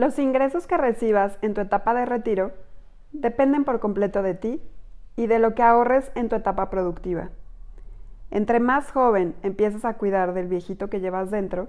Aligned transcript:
Los 0.00 0.18
ingresos 0.18 0.66
que 0.66 0.78
recibas 0.78 1.38
en 1.42 1.52
tu 1.52 1.60
etapa 1.60 1.92
de 1.92 2.06
retiro 2.06 2.52
dependen 3.12 3.64
por 3.64 3.80
completo 3.80 4.22
de 4.22 4.32
ti 4.32 4.62
y 5.14 5.26
de 5.26 5.38
lo 5.38 5.54
que 5.54 5.62
ahorres 5.62 6.10
en 6.14 6.30
tu 6.30 6.36
etapa 6.36 6.70
productiva. 6.70 7.28
Entre 8.30 8.60
más 8.60 8.90
joven 8.92 9.34
empieces 9.42 9.84
a 9.84 9.98
cuidar 9.98 10.32
del 10.32 10.48
viejito 10.48 10.88
que 10.88 11.00
llevas 11.00 11.30
dentro, 11.30 11.68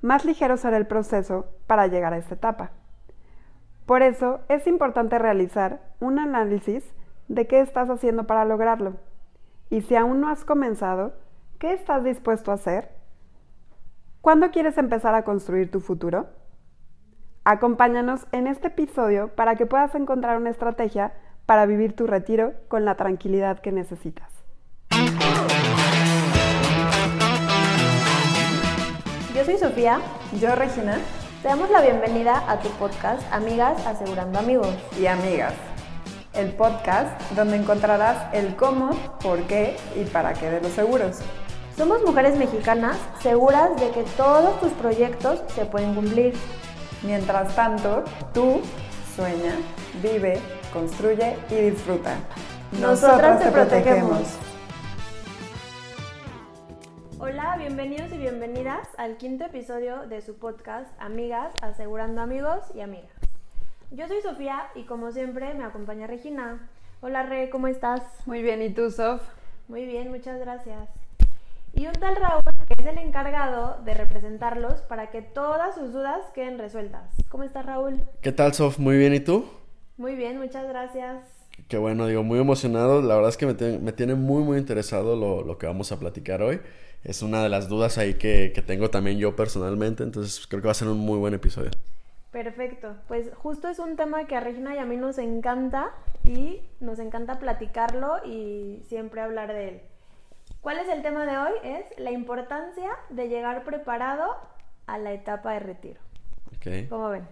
más 0.00 0.24
ligero 0.24 0.56
será 0.56 0.76
el 0.76 0.88
proceso 0.88 1.46
para 1.68 1.86
llegar 1.86 2.12
a 2.12 2.16
esta 2.16 2.34
etapa. 2.34 2.72
Por 3.86 4.02
eso 4.02 4.40
es 4.48 4.66
importante 4.66 5.20
realizar 5.20 5.82
un 6.00 6.18
análisis 6.18 6.82
de 7.28 7.46
qué 7.46 7.60
estás 7.60 7.88
haciendo 7.90 8.26
para 8.26 8.44
lograrlo. 8.44 8.94
Y 9.70 9.82
si 9.82 9.94
aún 9.94 10.20
no 10.20 10.28
has 10.28 10.44
comenzado, 10.44 11.12
¿qué 11.60 11.74
estás 11.74 12.02
dispuesto 12.02 12.50
a 12.50 12.54
hacer? 12.54 12.90
¿Cuándo 14.20 14.50
quieres 14.50 14.78
empezar 14.78 15.14
a 15.14 15.22
construir 15.22 15.70
tu 15.70 15.78
futuro? 15.78 16.41
Acompáñanos 17.44 18.26
en 18.30 18.46
este 18.46 18.68
episodio 18.68 19.26
para 19.34 19.56
que 19.56 19.66
puedas 19.66 19.96
encontrar 19.96 20.36
una 20.36 20.50
estrategia 20.50 21.12
para 21.44 21.66
vivir 21.66 21.96
tu 21.96 22.06
retiro 22.06 22.52
con 22.68 22.84
la 22.84 22.94
tranquilidad 22.94 23.58
que 23.58 23.72
necesitas. 23.72 24.30
Yo 29.34 29.44
soy 29.44 29.58
Sofía. 29.58 29.98
Yo, 30.40 30.54
Regina. 30.54 30.98
Te 31.42 31.48
damos 31.48 31.68
la 31.70 31.80
bienvenida 31.80 32.48
a 32.48 32.60
tu 32.60 32.68
podcast 32.78 33.20
Amigas 33.32 33.84
Asegurando 33.88 34.38
Amigos. 34.38 34.72
Y 35.00 35.06
amigas. 35.06 35.54
El 36.34 36.52
podcast 36.52 37.20
donde 37.32 37.56
encontrarás 37.56 38.32
el 38.32 38.54
cómo, 38.54 38.90
por 39.20 39.40
qué 39.48 39.76
y 39.96 40.04
para 40.04 40.32
qué 40.34 40.48
de 40.48 40.60
los 40.60 40.70
seguros. 40.70 41.18
Somos 41.76 42.04
mujeres 42.04 42.38
mexicanas 42.38 42.96
seguras 43.20 43.74
de 43.80 43.90
que 43.90 44.04
todos 44.16 44.60
tus 44.60 44.70
proyectos 44.74 45.42
se 45.48 45.64
pueden 45.64 45.96
cumplir. 45.96 46.34
Mientras 47.04 47.56
tanto, 47.56 48.04
tú 48.32 48.60
sueña, 49.16 49.56
vive, 50.00 50.38
construye 50.72 51.36
y 51.50 51.70
disfruta. 51.70 52.14
Nosotras 52.80 53.42
te 53.42 53.50
protegemos. 53.50 54.38
Hola, 57.18 57.56
bienvenidos 57.58 58.12
y 58.12 58.18
bienvenidas 58.18 58.88
al 58.98 59.16
quinto 59.16 59.44
episodio 59.46 60.06
de 60.06 60.22
su 60.22 60.36
podcast 60.36 60.88
Amigas 61.00 61.52
Asegurando 61.60 62.20
Amigos 62.20 62.60
y 62.72 62.82
Amigas. 62.82 63.10
Yo 63.90 64.06
soy 64.06 64.22
Sofía 64.22 64.68
y 64.76 64.84
como 64.84 65.10
siempre 65.10 65.54
me 65.54 65.64
acompaña 65.64 66.06
Regina. 66.06 66.68
Hola 67.00 67.24
Re, 67.24 67.50
¿cómo 67.50 67.66
estás? 67.66 68.02
Muy 68.26 68.42
bien, 68.42 68.62
¿y 68.62 68.70
tú, 68.70 68.92
Sof? 68.92 69.22
Muy 69.66 69.86
bien, 69.86 70.08
muchas 70.08 70.38
gracias. 70.38 70.88
Y 71.74 71.86
un 71.86 71.94
tal 71.94 72.14
Raúl 72.14 72.41
que 72.74 72.82
es 72.82 72.88
el 72.88 72.98
encargado 72.98 73.78
de 73.84 73.94
representarlos 73.94 74.82
para 74.82 75.10
que 75.10 75.22
todas 75.22 75.74
sus 75.74 75.92
dudas 75.92 76.20
queden 76.34 76.58
resueltas. 76.58 77.14
¿Cómo 77.28 77.44
estás, 77.44 77.66
Raúl? 77.66 78.02
¿Qué 78.20 78.32
tal, 78.32 78.54
Sof? 78.54 78.78
Muy 78.78 78.96
bien, 78.96 79.14
¿y 79.14 79.20
tú? 79.20 79.44
Muy 79.96 80.14
bien, 80.14 80.38
muchas 80.38 80.66
gracias. 80.68 81.24
Qué 81.68 81.76
bueno, 81.76 82.06
digo, 82.06 82.22
muy 82.22 82.38
emocionado. 82.38 83.02
La 83.02 83.14
verdad 83.14 83.30
es 83.30 83.36
que 83.36 83.46
me, 83.46 83.92
tiene 83.92 84.14
muy, 84.14 84.42
muy 84.42 84.58
interesado 84.58 85.16
lo, 85.16 85.58
que 85.58 85.66
vamos 85.66 85.92
a 85.92 85.98
platicar 85.98 86.42
hoy. 86.42 86.60
Es 87.04 87.22
una 87.22 87.42
de 87.42 87.48
las 87.48 87.68
dudas 87.68 87.98
ahí 87.98 88.14
que, 88.14 88.52
que 88.54 88.62
tengo 88.62 88.90
también 88.90 89.18
yo 89.18 89.34
personalmente, 89.36 90.02
entonces 90.02 90.46
creo 90.46 90.62
que 90.62 90.68
va 90.68 90.72
a 90.72 90.74
ser 90.74 90.88
un 90.88 90.98
muy 90.98 91.18
buen 91.18 91.34
episodio. 91.34 91.70
Perfecto, 92.30 92.96
pues 93.08 93.30
justo 93.34 93.68
es 93.68 93.78
un 93.78 93.96
tema 93.96 94.26
que 94.26 94.36
a 94.36 94.40
Regina 94.40 94.74
y 94.74 94.78
a 94.78 94.86
mí 94.86 94.96
nos 94.96 95.18
encanta 95.18 95.90
y 96.24 96.62
nos 96.80 96.98
encanta 96.98 97.38
platicarlo 97.38 98.24
y 98.24 98.82
siempre 98.88 99.20
hablar 99.20 99.52
de 99.52 99.68
él. 99.68 99.80
¿Cuál 100.62 100.78
es 100.78 100.88
el 100.88 101.02
tema 101.02 101.26
de 101.26 101.36
hoy? 101.36 101.52
Es 101.64 101.98
la 101.98 102.12
importancia 102.12 102.90
de 103.10 103.28
llegar 103.28 103.64
preparado 103.64 104.36
a 104.86 104.96
la 104.96 105.12
etapa 105.12 105.54
de 105.54 105.58
retiro. 105.58 106.00
Okay. 106.56 106.86
¿Cómo 106.86 107.10
ven? 107.10 107.26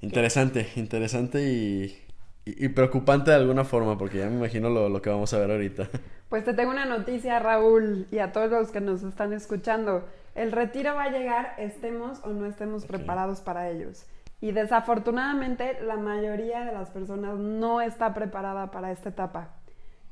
Interesante, 0.00 0.66
interesante 0.74 1.40
y, 1.40 2.68
preocupante 2.70 3.30
de 3.30 3.36
alguna 3.36 3.64
forma, 3.64 3.96
porque 3.96 4.18
ya 4.18 4.26
me 4.26 4.34
imagino 4.34 4.68
lo, 4.68 5.00
que 5.00 5.10
vamos 5.10 5.32
a 5.32 5.38
ver 5.38 5.50
ahorita. 5.52 5.88
Pues 6.28 6.44
te 6.44 6.52
tengo 6.52 6.72
una 6.72 6.84
noticia, 6.84 7.38
Raúl, 7.38 8.06
y 8.10 8.18
a 8.18 8.32
todos 8.32 8.50
los 8.50 8.70
que 8.70 8.82
nos 8.82 9.02
están 9.02 9.32
escuchando. 9.32 10.06
El 10.34 10.52
retiro 10.52 10.94
va 10.94 11.04
a 11.04 11.10
llegar, 11.10 11.54
estemos 11.56 12.20
o 12.22 12.28
no 12.28 12.44
estemos 12.44 12.84
preparados 12.84 13.40
para 13.40 13.70
ellos. 13.70 14.04
Y 14.40 14.52
desafortunadamente 14.52 15.80
la 15.82 15.96
mayoría 15.96 16.66
de 16.66 16.72
las 16.72 16.90
personas 16.90 17.38
no 17.38 17.80
está 17.80 18.12
preparada 18.12 18.70
para 18.70 18.92
esta 18.92 19.08
etapa. 19.08 19.57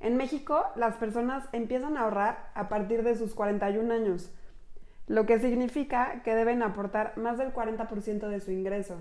En 0.06 0.16
México, 0.16 0.66
las 0.76 0.94
personas 0.94 1.48
empiezan 1.50 1.96
a 1.96 2.02
ahorrar 2.02 2.50
a 2.54 2.68
partir 2.68 3.02
de 3.02 3.16
sus 3.16 3.34
41 3.34 3.92
años, 3.92 4.30
lo 5.08 5.26
que 5.26 5.40
significa 5.40 6.22
que 6.22 6.36
deben 6.36 6.62
aportar 6.62 7.14
más 7.16 7.38
del 7.38 7.52
40% 7.52 8.28
de 8.28 8.40
su 8.40 8.52
ingreso. 8.52 8.98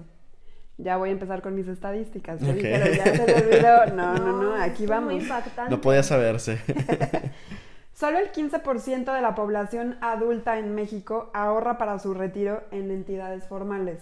Ya 0.79 0.97
voy 0.97 1.09
a 1.09 1.11
empezar 1.11 1.43
con 1.43 1.53
mis 1.53 1.67
estadísticas. 1.67 2.39
ya 2.39 2.47
se 2.47 3.23
me 3.23 3.33
olvidó. 3.35 3.85
No, 3.95 4.15
no, 4.15 4.41
no, 4.41 4.55
aquí 4.55 4.87
vamos. 4.87 5.13
No 5.69 5.79
podía 5.79 6.01
saberse. 6.01 6.57
Solo 7.93 8.17
el 8.17 8.31
15% 8.31 9.13
de 9.13 9.21
la 9.21 9.35
población 9.35 9.99
adulta 10.01 10.57
en 10.57 10.73
México 10.73 11.29
ahorra 11.35 11.77
para 11.77 11.99
su 11.99 12.15
retiro 12.15 12.63
en 12.71 12.89
entidades 12.89 13.47
formales. 13.47 14.01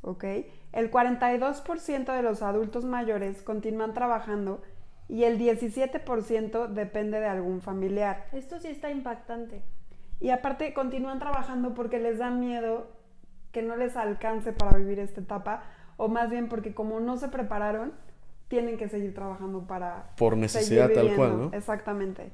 ¿Ok? 0.00 0.24
El 0.72 0.90
42% 0.90 2.16
de 2.16 2.22
los 2.22 2.40
adultos 2.40 2.86
mayores 2.86 3.42
continúan 3.42 3.92
trabajando 3.92 4.62
y 5.10 5.24
el 5.24 5.40
17% 5.40 6.68
depende 6.68 7.18
de 7.18 7.26
algún 7.26 7.60
familiar. 7.60 8.26
Esto 8.32 8.60
sí 8.60 8.68
está 8.68 8.90
impactante. 8.90 9.60
Y 10.20 10.30
aparte 10.30 10.72
continúan 10.72 11.18
trabajando 11.18 11.74
porque 11.74 11.98
les 11.98 12.18
da 12.18 12.30
miedo 12.30 12.86
que 13.50 13.60
no 13.62 13.74
les 13.74 13.96
alcance 13.96 14.52
para 14.52 14.78
vivir 14.78 15.00
esta 15.00 15.20
etapa 15.20 15.64
o 15.96 16.08
más 16.08 16.30
bien 16.30 16.48
porque 16.48 16.74
como 16.74 17.00
no 17.00 17.16
se 17.16 17.26
prepararon, 17.26 17.92
tienen 18.46 18.78
que 18.78 18.88
seguir 18.88 19.12
trabajando 19.12 19.66
para... 19.66 20.12
Por 20.16 20.36
necesidad 20.36 20.90
tal 20.92 21.16
cual, 21.16 21.38
¿no? 21.38 21.56
Exactamente. 21.56 22.30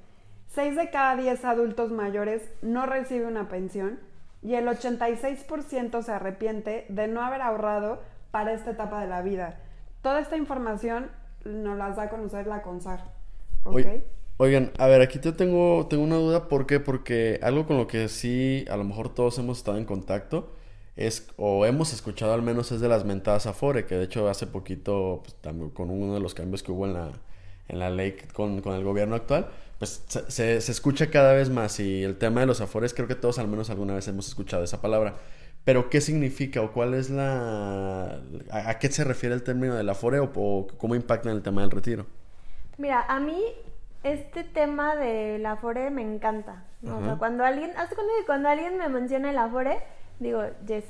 6 0.48 0.76
de 0.76 0.90
cada 0.90 1.16
10 1.16 1.44
adultos 1.46 1.92
mayores 1.92 2.52
no 2.60 2.84
recibe 2.84 3.26
una 3.26 3.48
pensión 3.48 3.98
y 4.42 4.54
el 4.54 4.66
86% 4.66 6.02
se 6.02 6.12
arrepiente 6.12 6.84
de 6.90 7.08
no 7.08 7.22
haber 7.22 7.40
ahorrado 7.40 8.02
para 8.30 8.52
esta 8.52 8.72
etapa 8.72 9.00
de 9.00 9.06
la 9.06 9.22
vida. 9.22 9.60
Toda 10.02 10.20
esta 10.20 10.36
información 10.36 11.10
nos 11.46 11.78
las 11.78 11.96
da 11.96 12.04
a 12.04 12.08
conocer 12.08 12.46
la 12.46 12.62
CONSAR. 12.62 13.00
Oigan, 14.38 14.70
a 14.78 14.86
ver, 14.86 15.00
aquí 15.00 15.18
te 15.18 15.32
tengo, 15.32 15.86
tengo 15.88 16.04
una 16.04 16.16
duda. 16.16 16.48
¿Por 16.48 16.66
qué? 16.66 16.78
Porque 16.78 17.40
algo 17.42 17.66
con 17.66 17.78
lo 17.78 17.86
que 17.86 18.08
sí, 18.08 18.66
a 18.70 18.76
lo 18.76 18.84
mejor 18.84 19.14
todos 19.14 19.38
hemos 19.38 19.58
estado 19.58 19.78
en 19.78 19.86
contacto, 19.86 20.52
es, 20.94 21.28
o 21.36 21.64
hemos 21.64 21.92
escuchado 21.94 22.34
al 22.34 22.42
menos, 22.42 22.70
es 22.70 22.80
de 22.80 22.88
las 22.88 23.04
mentadas 23.04 23.46
Afore, 23.46 23.86
que 23.86 23.94
de 23.94 24.04
hecho 24.04 24.28
hace 24.28 24.46
poquito, 24.46 25.20
pues, 25.22 25.34
también 25.36 25.70
con 25.70 25.90
uno 25.90 26.14
de 26.14 26.20
los 26.20 26.34
cambios 26.34 26.62
que 26.62 26.72
hubo 26.72 26.86
en 26.86 26.92
la, 26.92 27.10
en 27.68 27.78
la 27.78 27.88
ley 27.88 28.16
con, 28.34 28.60
con 28.60 28.74
el 28.74 28.84
gobierno 28.84 29.16
actual, 29.16 29.48
pues 29.78 30.02
se, 30.06 30.30
se, 30.30 30.60
se, 30.60 30.72
escucha 30.72 31.10
cada 31.10 31.32
vez 31.32 31.48
más. 31.48 31.80
Y 31.80 32.02
el 32.02 32.18
tema 32.18 32.40
de 32.40 32.46
los 32.46 32.60
Afores, 32.60 32.92
creo 32.92 33.08
que 33.08 33.14
todos 33.14 33.38
al 33.38 33.48
menos 33.48 33.70
alguna 33.70 33.94
vez 33.94 34.06
hemos 34.08 34.28
escuchado 34.28 34.64
esa 34.64 34.82
palabra. 34.82 35.16
Pero, 35.66 35.90
¿qué 35.90 36.00
significa 36.00 36.62
o 36.62 36.70
cuál 36.70 36.94
es 36.94 37.10
la... 37.10 38.20
a, 38.52 38.78
qué 38.78 38.88
se 38.88 39.02
refiere 39.02 39.34
el 39.34 39.42
término 39.42 39.74
del 39.74 39.88
afore 39.88 40.20
o, 40.20 40.68
cómo 40.78 40.94
impacta 40.94 41.28
en 41.28 41.34
el 41.36 41.42
tema 41.42 41.62
del 41.62 41.72
retiro? 41.72 42.06
Mira, 42.78 43.04
a 43.08 43.18
mí 43.18 43.42
este 44.04 44.44
tema 44.44 44.94
del 44.94 45.44
afore 45.44 45.90
me 45.90 46.02
encanta. 46.02 46.66
O 46.84 47.04
sea, 47.04 47.16
cuando 47.16 47.44
alguien, 47.44 47.72
hasta 47.76 47.96
cuando, 47.96 48.12
cuando 48.26 48.48
alguien 48.48 48.78
me 48.78 48.88
menciona 48.88 49.28
el 49.30 49.38
afore, 49.38 49.80
digo, 50.20 50.44
yes, 50.68 50.84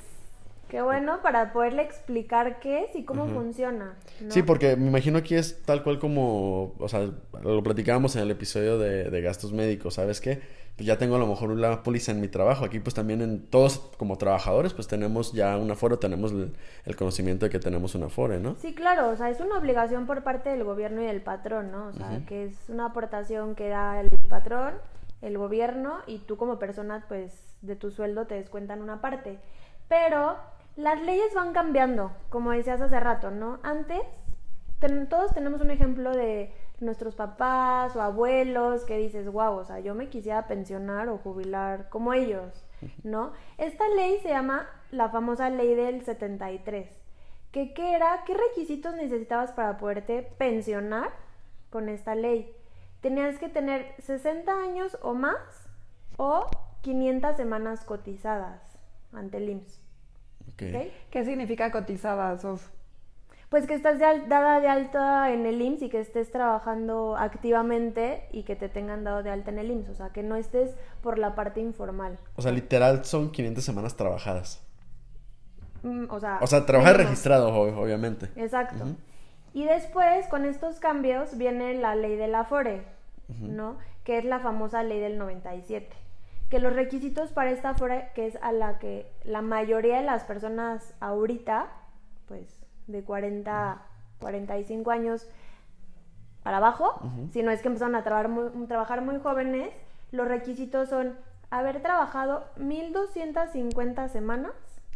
Qué 0.68 0.82
bueno 0.82 1.20
para 1.22 1.52
poderle 1.52 1.82
explicar 1.82 2.58
qué 2.58 2.84
es 2.84 2.96
y 2.96 3.04
cómo 3.04 3.28
funciona. 3.28 3.94
Sí, 4.30 4.42
porque 4.42 4.74
me 4.74 4.88
imagino 4.88 5.18
aquí 5.18 5.36
es 5.36 5.62
tal 5.62 5.84
cual 5.84 6.00
como, 6.00 6.74
o 6.78 6.88
sea, 6.88 7.08
lo 7.40 7.62
platicábamos 7.62 8.16
en 8.16 8.22
el 8.22 8.32
episodio 8.32 8.76
de, 8.76 9.04
de 9.08 9.20
gastos 9.22 9.52
médicos, 9.52 9.94
¿sabes 9.94 10.20
qué? 10.20 10.40
Pues 10.76 10.86
ya 10.86 10.98
tengo 10.98 11.16
a 11.16 11.18
lo 11.18 11.26
mejor 11.26 11.50
una 11.50 11.82
póliza 11.82 12.12
en 12.12 12.20
mi 12.20 12.28
trabajo. 12.28 12.64
Aquí 12.66 12.80
pues 12.80 12.94
también 12.94 13.22
en 13.22 13.46
todos 13.46 13.78
como 13.96 14.18
trabajadores 14.18 14.74
pues 14.74 14.86
tenemos 14.86 15.32
ya 15.32 15.56
un 15.56 15.70
aforo, 15.70 15.98
tenemos 15.98 16.32
el, 16.32 16.96
conocimiento 16.96 17.46
de 17.46 17.50
que 17.50 17.58
tenemos 17.58 17.94
un 17.94 18.02
afore, 18.02 18.40
¿no? 18.40 18.56
Sí, 18.56 18.74
claro, 18.74 19.08
o 19.08 19.16
sea, 19.16 19.30
es 19.30 19.40
una 19.40 19.56
obligación 19.56 20.06
por 20.06 20.22
parte 20.22 20.50
del 20.50 20.64
gobierno 20.64 21.00
y 21.02 21.06
del 21.06 21.22
patrón, 21.22 21.72
¿no? 21.72 21.86
O 21.86 21.92
sea, 21.94 22.20
que 22.26 22.44
es 22.44 22.68
una 22.68 22.86
aportación 22.86 23.54
que 23.54 23.68
da 23.68 24.00
el 24.00 24.10
patrón, 24.28 24.74
el 25.22 25.38
gobierno 25.38 26.00
y 26.06 26.18
tú 26.18 26.36
como 26.36 26.58
persona 26.58 27.06
pues 27.08 27.56
de 27.62 27.74
tu 27.74 27.90
sueldo 27.90 28.26
te 28.26 28.34
descuentan 28.34 28.82
una 28.82 29.00
parte. 29.00 29.38
Pero 29.88 30.36
las 30.76 31.00
leyes 31.00 31.32
van 31.34 31.54
cambiando, 31.54 32.12
como 32.28 32.50
decías 32.50 32.82
hace 32.82 33.00
rato, 33.00 33.30
¿no? 33.30 33.58
Antes, 33.62 34.02
todos 35.08 35.32
tenemos 35.32 35.62
un 35.62 35.70
ejemplo 35.70 36.14
de 36.14 36.52
nuestros 36.80 37.14
papás 37.14 37.96
o 37.96 38.02
abuelos 38.02 38.84
que 38.84 38.98
dices, 38.98 39.30
wow, 39.30 39.54
o 39.54 39.64
sea, 39.64 39.80
yo 39.80 39.94
me 39.94 40.08
quisiera 40.08 40.46
pensionar 40.46 41.08
o 41.08 41.18
jubilar 41.18 41.88
como 41.88 42.12
ellos, 42.12 42.66
¿no? 43.02 43.32
Esta 43.58 43.88
ley 43.90 44.18
se 44.22 44.28
llama 44.28 44.68
la 44.90 45.08
famosa 45.08 45.48
ley 45.50 45.74
del 45.74 46.04
73, 46.04 46.88
que 47.52 47.72
¿qué 47.72 47.94
era? 47.94 48.24
¿Qué 48.26 48.34
requisitos 48.34 48.94
necesitabas 48.94 49.52
para 49.52 49.78
poderte 49.78 50.22
pensionar 50.22 51.10
con 51.70 51.88
esta 51.88 52.14
ley? 52.14 52.54
Tenías 53.00 53.38
que 53.38 53.48
tener 53.48 53.94
60 54.00 54.52
años 54.52 54.98
o 55.02 55.14
más 55.14 55.68
o 56.16 56.46
500 56.82 57.36
semanas 57.36 57.84
cotizadas 57.84 58.60
ante 59.12 59.38
el 59.38 59.48
IMSS. 59.48 59.80
¿Qué 61.10 61.24
significa 61.24 61.70
cotizada, 61.70 62.36
Sof? 62.38 62.75
Pues 63.48 63.66
que 63.66 63.74
estás 63.74 63.98
de 64.00 64.22
dada 64.26 64.60
de 64.60 64.68
alta 64.68 65.30
en 65.32 65.46
el 65.46 65.62
IMSS 65.62 65.82
y 65.82 65.88
que 65.88 66.00
estés 66.00 66.32
trabajando 66.32 67.16
activamente 67.16 68.26
y 68.32 68.42
que 68.42 68.56
te 68.56 68.68
tengan 68.68 69.04
dado 69.04 69.22
de 69.22 69.30
alta 69.30 69.50
en 69.50 69.58
el 69.60 69.70
IMSS. 69.70 69.90
O 69.90 69.94
sea, 69.94 70.08
que 70.10 70.22
no 70.24 70.34
estés 70.36 70.74
por 71.00 71.16
la 71.18 71.34
parte 71.36 71.60
informal. 71.60 72.18
O 72.34 72.42
sea, 72.42 72.50
literal 72.50 73.04
son 73.04 73.30
500 73.30 73.64
semanas 73.64 73.96
trabajadas. 73.96 74.62
Mm, 75.82 76.06
o 76.10 76.18
sea, 76.18 76.38
O 76.42 76.46
sea, 76.48 76.66
trabajar 76.66 76.96
registrado, 76.96 77.50
ob- 77.54 77.76
obviamente. 77.78 78.30
Exacto. 78.34 78.84
Y 79.54 79.64
después, 79.64 80.26
con 80.26 80.44
estos 80.44 80.80
cambios, 80.80 81.38
viene 81.38 81.74
la 81.74 81.94
ley 81.94 82.16
del 82.16 82.34
Afore, 82.34 82.82
¿no? 83.40 83.78
Que 84.04 84.18
es 84.18 84.24
la 84.24 84.40
famosa 84.40 84.82
ley 84.82 84.98
del 85.00 85.18
97. 85.18 85.88
Que 86.50 86.58
los 86.58 86.72
requisitos 86.74 87.30
para 87.30 87.50
esta 87.50 87.70
Afore, 87.70 88.10
que 88.14 88.26
es 88.26 88.36
a 88.42 88.50
la 88.52 88.78
que 88.80 89.10
la 89.24 89.40
mayoría 89.42 89.96
de 89.98 90.02
las 90.04 90.24
personas 90.24 90.94
ahorita, 91.00 91.68
pues 92.26 92.65
de 92.86 93.02
40, 93.02 93.82
45 94.20 94.90
años 94.90 95.28
para 96.42 96.58
abajo, 96.58 97.00
si 97.32 97.42
no 97.42 97.50
es 97.50 97.60
que 97.60 97.68
empezaron 97.68 97.94
a 97.96 98.04
trabajar 98.04 98.28
muy, 98.28 98.66
trabajar 98.66 99.02
muy 99.02 99.18
jóvenes, 99.18 99.70
los 100.12 100.28
requisitos 100.28 100.88
son 100.88 101.16
haber 101.50 101.82
trabajado 101.82 102.44
1250 102.56 104.08
semanas, 104.08 104.52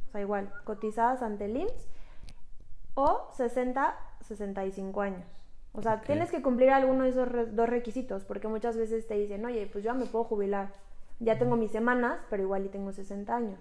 o 0.08 0.12
sea, 0.12 0.20
igual, 0.20 0.52
cotizadas 0.64 1.22
ante 1.22 1.46
el 1.46 1.56
IMSS, 1.56 1.88
o 2.94 3.28
60, 3.36 3.94
65 4.22 5.00
años. 5.00 5.24
O 5.72 5.82
sea, 5.82 6.00
tienes 6.06 6.30
que 6.30 6.42
cumplir 6.42 6.70
alguno 6.70 7.04
de 7.04 7.10
esos 7.10 7.28
re- 7.28 7.46
dos 7.46 7.68
requisitos, 7.68 8.24
porque 8.24 8.48
muchas 8.48 8.76
veces 8.76 9.06
te 9.06 9.14
dicen, 9.14 9.44
oye, 9.44 9.68
pues 9.72 9.84
yo 9.84 9.92
ya 9.92 9.94
me 9.94 10.06
puedo 10.06 10.24
jubilar, 10.24 10.68
ya 11.20 11.38
tengo 11.38 11.56
mis 11.56 11.70
semanas, 11.70 12.18
pero 12.28 12.42
igual 12.42 12.66
y 12.66 12.68
tengo 12.68 12.92
60 12.92 13.34
años. 13.34 13.60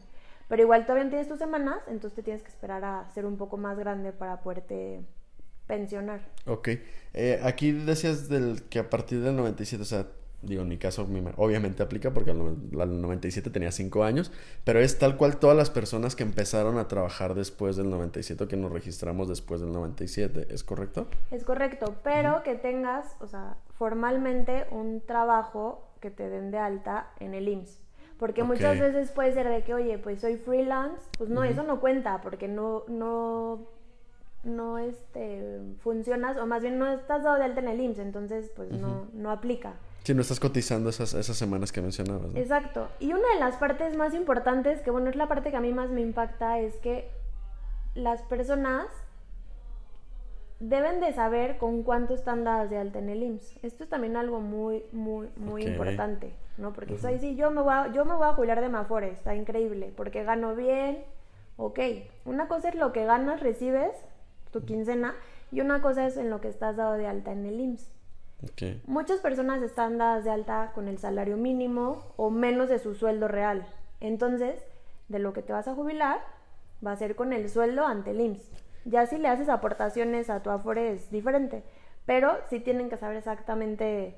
Pero 0.50 0.63
igual 0.63 0.86
todavía 0.86 1.06
no 1.06 1.10
tienes 1.12 1.28
tus 1.30 1.40
semanas, 1.40 1.78
entonces 1.88 2.16
te 2.16 2.24
tienes 2.24 2.42
que 2.44 2.50
esperar 2.50 2.84
a 2.84 3.07
ser 3.13 3.25
un 3.25 3.38
poco 3.38 3.56
más 3.56 3.78
grande 3.78 4.12
para 4.12 4.42
poderte 4.42 5.06
pensionar. 5.68 6.22
Ok. 6.48 6.69
Eh, 7.13 7.40
aquí 7.44 7.72
decías 7.72 8.28
del 8.28 8.63
que 8.63 8.80
a 8.80 8.90
partir 8.90 9.22
del 9.22 9.36
97, 9.36 9.84
o 9.84 9.86
sea, 9.86 10.07
digo, 10.42 10.63
en 10.63 10.69
mi 10.69 10.78
caso 10.78 11.07
obviamente 11.38 11.84
aplica 11.84 12.12
porque 12.13 12.31
al 12.31 13.01
97 13.01 13.51
tenía 13.51 13.72
5 13.72 14.04
años, 14.04 14.31
pero 14.63 14.80
es 14.80 14.98
tal 14.98 15.18
cual 15.18 15.38
todas 15.38 15.56
las 15.56 15.69
personas 15.69 16.16
que 16.16 16.24
empezaron 16.24 16.80
a 16.80 16.88
trabajar 16.88 17.36
después 17.36 17.75
del 17.75 17.90
97 17.92 18.44
o 18.44 18.48
que 18.48 18.57
nos 18.57 18.72
registramos 18.72 19.28
después 19.28 19.62
del 19.62 19.72
97, 19.72 20.48
¿es 20.50 20.63
correcto? 20.63 21.07
Es 21.30 21.44
correcto, 21.44 21.96
pero 22.04 22.42
que 22.44 22.56
tengas, 22.56 23.16
o 23.19 23.28
sea, 23.28 23.57
formalmente 23.78 24.66
un 24.72 25.01
trabajo 25.06 25.94
que 26.00 26.10
te 26.10 26.30
den 26.30 26.50
de 26.50 26.57
alta 26.57 27.12
en 27.19 27.34
el 27.34 27.48
IMSS. 27.48 27.81
Porque 28.19 28.44
muchas 28.44 28.77
veces 28.77 29.12
puede 29.12 29.33
ser 29.33 29.48
de 29.48 29.63
que, 29.63 29.74
oye, 29.74 29.98
pues 29.98 30.19
soy 30.19 30.36
freelance, 30.36 31.01
pues 31.18 31.30
no, 31.30 31.45
eso 31.45 31.63
no 31.63 31.80
cuenta, 31.80 32.19
porque 32.19 32.50
no, 32.50 32.83
no, 32.89 33.66
no 34.44 34.77
este, 34.77 35.62
funcionas, 35.81 36.38
o 36.38 36.45
más 36.45 36.62
bien 36.62 36.77
no 36.77 36.92
estás 36.92 37.24
dado 37.24 37.38
de 37.38 37.45
alta 37.45 37.62
en 37.62 37.69
el 37.69 37.80
IMSS, 37.80 38.00
entonces 38.00 38.51
pues 38.54 38.71
no, 38.71 39.07
no 39.13 39.31
aplica. 39.31 39.75
Si 40.04 40.13
no 40.13 40.21
estás 40.21 40.42
cotizando 40.42 40.89
esas, 40.89 41.13
esas 41.13 41.38
semanas 41.38 41.71
que 41.71 41.81
mencionabas, 41.81 42.33
¿no? 42.33 42.38
Exacto. 42.38 42.89
Y 43.00 43.13
una 43.13 43.33
de 43.33 43.39
las 43.39 43.56
partes 43.56 43.95
más 43.95 44.13
importantes, 44.13 44.81
que 44.81 44.92
bueno, 44.92 45.10
es 45.10 45.15
la 45.15 45.27
parte 45.27 45.50
que 45.50 45.57
a 45.57 45.62
mí 45.62 45.72
más 45.72 45.89
me 45.89 46.01
impacta, 46.01 46.60
es 46.60 46.75
que 46.77 47.10
las 47.95 48.22
personas 48.24 48.88
deben 50.60 51.00
de 51.00 51.14
saber 51.14 51.58
con 51.58 51.84
cuánto 51.84 52.14
están 52.14 52.44
dadas 52.44 52.70
de 52.70 52.78
alta 52.78 53.00
en 53.00 53.10
el 53.10 53.24
IMSS. 53.24 53.64
Esto 53.64 53.84
es 53.84 53.90
también 53.90 54.18
algo 54.18 54.42
muy, 54.42 54.84
muy, 54.92 55.30
muy 55.38 55.64
importante, 55.64 56.34
¿no? 56.58 56.74
Porque 56.74 56.96
eso 56.96 57.08
ahí 57.08 57.20
sí, 57.20 57.36
yo 57.36 57.50
me, 57.52 57.62
voy 57.62 57.74
a, 57.74 57.92
yo 57.94 58.06
me 58.06 58.16
voy 58.16 58.28
a 58.28 58.34
jubilar 58.34 58.60
de 58.60 58.70
Mafore, 58.70 59.12
está 59.12 59.36
increíble, 59.36 59.94
porque 59.96 60.24
gano 60.24 60.56
bien, 60.56 61.04
ok. 61.58 61.80
Una 62.26 62.48
cosa 62.48 62.70
es 62.70 62.76
lo 62.76 62.92
que 62.92 63.06
ganas, 63.06 63.40
recibes, 63.40 63.96
tu 64.52 64.66
quincena, 64.66 65.16
y 65.52 65.62
una 65.62 65.82
cosa 65.82 66.06
es 66.06 66.18
en 66.18 66.30
lo 66.30 66.42
que 66.42 66.50
estás 66.50 66.76
dado 66.76 66.94
de 66.94 67.08
alta 67.08 67.32
en 67.32 67.46
el 67.46 67.60
IMSS. 67.60 67.92
Ok. 68.44 68.86
Muchas 68.86 69.20
personas 69.20 69.62
están 69.62 69.98
dadas 69.98 70.24
de 70.24 70.32
alta 70.32 70.72
con 70.76 70.88
el 70.88 70.98
salario 70.98 71.38
mínimo 71.38 72.04
o 72.18 72.30
menos 72.30 72.70
de 72.70 72.80
su 72.80 72.96
sueldo 72.96 73.28
real. 73.28 73.66
Entonces, 74.00 74.64
de 75.08 75.20
lo 75.20 75.34
que 75.34 75.42
te 75.42 75.54
vas 75.54 75.68
a 75.68 75.76
jubilar 75.76 76.20
va 76.86 76.92
a 76.92 76.98
ser 76.98 77.16
con 77.16 77.34
el 77.34 77.50
sueldo 77.50 77.86
ante 77.86 78.12
el 78.12 78.22
IMSS. 78.22 78.52
Ya 78.86 79.06
si 79.06 79.18
le 79.18 79.28
haces 79.28 79.50
aportaciones 79.50 80.30
a 80.30 80.42
tu 80.42 80.50
Afore 80.50 80.92
es 80.94 81.12
diferente, 81.12 81.64
pero 82.06 82.38
sí 82.50 82.60
tienen 82.60 82.90
que 82.90 82.98
saber 82.98 83.18
exactamente 83.18 84.16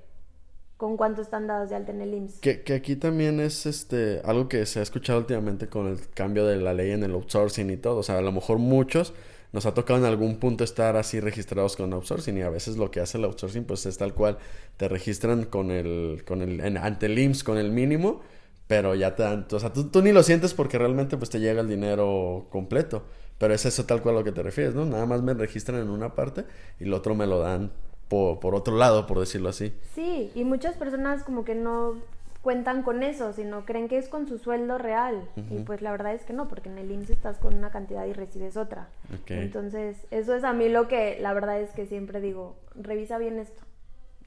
con 0.78 0.98
cuánto 0.98 1.22
están 1.22 1.46
dados 1.48 1.69
de 1.69 1.75
alta 1.75 1.92
en 1.92 2.02
el 2.02 2.13
IMSS. 2.13 2.40
Que, 2.40 2.63
que 2.63 2.74
aquí 2.74 2.96
también 2.96 3.40
es 3.40 3.66
este 3.66 4.22
algo 4.25 4.48
que 4.50 4.66
se 4.66 4.80
ha 4.80 4.81
escuchado 4.84 5.19
últimamente 5.19 5.68
con 5.68 5.88
el 5.88 6.10
cambio 6.10 6.46
de 6.48 6.58
la 6.58 6.74
ley 6.74 6.92
en 6.92 7.04
el 7.04 7.12
outsourcing 7.12 7.69
y 7.69 7.78
todo. 7.78 7.98
O 7.98 8.04
sea, 8.04 8.18
a 8.18 8.22
lo 8.22 8.31
mejor 8.31 8.58
muchos 8.58 9.13
nos 9.52 9.66
ha 9.66 9.74
tocado 9.74 10.00
en 10.00 10.06
algún 10.06 10.38
punto 10.40 10.64
estar 10.64 10.96
así 10.96 11.19
registrados 11.19 11.75
con 11.75 11.92
outsourcing 11.94 12.38
y 12.38 12.42
a 12.42 12.50
veces 12.50 12.78
lo 12.78 12.90
que 12.90 13.00
hace 13.02 13.18
el 13.19 13.25
outsourcing 13.25 13.66
pues 13.66 13.86
es 13.86 13.98
tal 13.98 14.14
cual 14.16 14.38
te 14.78 14.88
registran 14.88 15.44
con 15.44 15.69
el 15.72 16.24
con 16.25 16.42
el 16.42 16.62
en- 16.62 16.78
ante 16.78 17.07
el 17.07 17.19
IMSS 17.19 17.44
con 17.44 17.57
el 17.57 17.69
mínimo, 17.72 18.22
pero 18.68 18.96
ya 18.96 19.16
te 19.16 19.24
dan, 19.24 19.46
o 19.52 19.60
sea, 19.60 19.72
tú, 19.74 19.90
tú 19.90 20.02
ni 20.02 20.14
lo 20.14 20.24
sientes 20.24 20.54
porque 20.56 20.78
realmente 20.80 21.18
pues 21.18 21.30
te 21.30 21.40
llega 21.40 21.62
el 21.62 21.68
dinero 21.68 22.48
completo. 22.50 23.04
Pero 23.42 23.56
es 23.56 23.66
eso 23.66 23.88
tal 23.88 24.04
cual 24.04 24.18
a 24.18 24.20
lo 24.20 24.24
que 24.24 24.32
te 24.32 24.44
refieres, 24.44 24.76
¿no? 24.76 24.86
Nada 24.86 25.08
más 25.08 25.24
me 25.24 25.34
registran 25.34 25.82
en 25.82 25.90
una 25.90 26.14
parte 26.14 26.46
y 26.80 26.86
lo 26.86 26.98
otro 26.98 27.16
me 27.16 27.26
lo 27.26 27.40
dan 27.40 27.72
por, 28.08 28.40
por 28.40 28.54
otro 28.54 28.78
lado, 28.78 29.08
por 29.08 29.20
decirlo 29.20 29.50
así. 29.50 29.74
Sí, 29.96 30.32
y 30.36 30.44
muchas 30.44 30.78
personas 30.78 31.24
como 31.24 31.44
que 31.44 31.56
no 31.56 31.96
cuentan 32.44 32.84
con 32.84 33.02
eso, 33.02 33.34
sino 33.34 33.66
creen 33.66 33.88
que 33.88 33.98
es 33.98 34.10
con 34.10 34.28
su 34.28 34.38
sueldo 34.38 34.78
real. 34.78 35.28
Y 35.50 35.64
pues 35.64 35.82
la 35.82 35.90
verdad 35.90 36.14
es 36.14 36.24
que 36.24 36.34
no, 36.34 36.48
porque 36.48 36.70
en 36.70 36.78
el 36.78 36.92
IMSS 36.92 37.10
estás 37.10 37.40
con 37.40 37.56
una 37.56 37.72
cantidad 37.72 38.06
y 38.06 38.14
recibes 38.14 38.58
otra. 38.58 38.90
Ok. 39.12 39.32
Entonces, 39.32 39.98
eso 40.12 40.36
es 40.36 40.44
a 40.44 40.54
mí 40.54 40.70
lo 40.70 40.88
que 40.88 41.18
la 41.20 41.34
verdad 41.34 41.60
es 41.60 41.72
que 41.72 41.88
siempre 41.88 42.22
digo, 42.22 42.58
revisa 42.76 43.18
bien 43.18 43.40
esto. 43.40 43.64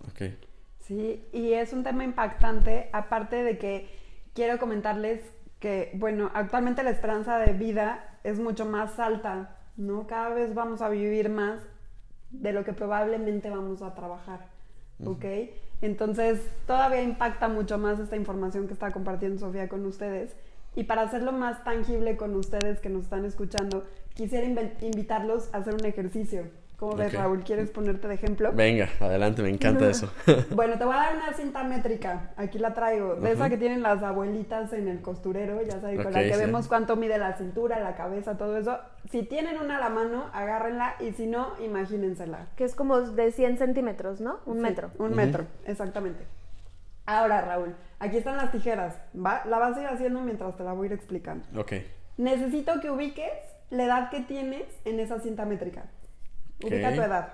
Ok. 0.09 0.33
Sí, 0.81 1.25
y 1.33 1.53
es 1.53 1.73
un 1.73 1.85
tema 1.85 2.03
impactante, 2.03 2.91
aparte 2.93 3.45
de 3.45 3.59
que 3.59 3.89
quiero 4.35 4.59
comentarles 4.59 5.21
que, 5.61 5.93
bueno, 5.95 6.33
actualmente 6.35 6.83
la 6.83 6.91
esperanza 6.91 7.39
de 7.39 7.53
vida 7.53 8.11
es 8.25 8.41
mucho 8.41 8.65
más 8.65 8.99
alta, 8.99 9.57
¿no? 9.77 10.07
Cada 10.07 10.31
vez 10.31 10.55
vamos 10.55 10.83
a 10.83 10.89
vivir 10.89 11.29
más 11.29 11.61
de 12.31 12.53
lo 12.53 12.65
que 12.65 12.73
probablemente 12.73 13.51
vamos 13.51 13.83
a 13.83 13.95
trabajar, 13.95 14.47
¿ok? 15.05 15.25
Entonces, 15.83 16.41
todavía 16.67 17.03
impacta 17.03 17.49
mucho 17.49 17.79
más 17.79 18.01
esta 18.01 18.17
información 18.17 18.67
que 18.67 18.73
está 18.73 18.91
compartiendo 18.91 19.39
Sofía 19.39 19.69
con 19.69 19.85
ustedes. 19.85 20.35
Y 20.75 20.85
para 20.85 21.03
hacerlo 21.03 21.31
más 21.31 21.63
tangible 21.63 22.17
con 22.17 22.35
ustedes 22.35 22.81
que 22.81 22.89
nos 22.89 23.05
están 23.05 23.25
escuchando, 23.25 23.85
quisiera 24.15 24.47
invitarlos 24.81 25.53
a 25.53 25.59
hacer 25.59 25.75
un 25.75 25.85
ejercicio. 25.85 26.45
¿Cómo 26.77 26.97
ves. 26.97 27.13
Raúl? 27.15 27.45
¿Quieres 27.45 27.71
ponerte 27.71 28.09
de 28.09 28.15
ejemplo? 28.15 28.51
Venga, 28.53 28.89
adelante, 29.01 29.43
me 29.43 29.51
encanta 29.51 29.89
eso. 29.89 30.13
Bueno, 30.55 30.77
te 30.77 30.85
voy 30.85 30.95
a 30.95 30.99
dar 30.99 31.17
una 31.17 31.33
cinta 31.33 31.63
métrica. 31.63 32.33
Aquí 32.37 32.59
la 32.59 32.75
traigo. 32.75 33.15
De 33.17 33.33
esa 33.33 33.49
que 33.49 33.57
tienen 33.57 33.83
las 33.83 34.03
abuelitas 34.03 34.73
en 34.73 34.89
el 34.89 35.01
costurero, 35.01 35.63
ya 35.63 35.81
saben, 35.81 36.03
con 36.03 36.13
la 36.13 36.21
que 36.23 36.35
sí. 36.35 36.41
vemos 36.41 36.67
cuánto 36.69 36.97
mide 36.97 37.17
la 37.19 37.37
cintura, 37.37 37.79
la 37.81 37.95
cabeza, 37.95 38.37
todo 38.37 38.57
eso. 38.57 38.79
Si 39.11 39.23
tienen 39.23 39.59
una 39.59 39.77
a 39.77 39.81
la 39.81 39.89
mano, 39.89 40.27
agárrenla 40.33 40.97
y 41.01 41.13
si 41.13 41.27
no, 41.27 41.53
imagínensela. 41.65 42.49
Que 42.57 42.65
es 42.65 42.75
como 42.75 43.01
de 43.01 43.31
100 43.33 43.59
centímetros, 43.59 44.21
¿no? 44.21 44.41
Un 44.47 44.57
Sí, 44.57 44.63
metro. 44.63 44.91
Un 44.99 45.15
metro, 45.15 45.47
exactamente. 45.67 46.25
Ahora, 47.07 47.41
Raúl, 47.43 47.75
aquí 47.99 48.17
están 48.17 48.37
las 48.37 48.51
tijeras. 48.51 48.99
¿va? 49.15 49.43
La 49.47 49.59
vas 49.59 49.77
a 49.77 49.83
ir 49.83 49.87
haciendo 49.89 50.21
mientras 50.23 50.57
te 50.57 50.65
la 50.65 50.73
voy 50.73 50.85
a 50.85 50.91
ir 50.91 50.93
explicando. 50.95 51.45
Ok. 51.61 51.73
Necesito 52.17 52.81
que 52.81 52.91
ubiques 52.91 53.31
la 53.71 53.85
edad 53.85 54.11
que 54.11 54.21
tienes 54.21 54.65
en 54.85 55.01
esa 55.01 55.19
cinta 55.21 55.45
métrica. 55.45 55.85
Ubica 56.63 56.95
tu 56.95 57.03
edad. 57.03 57.29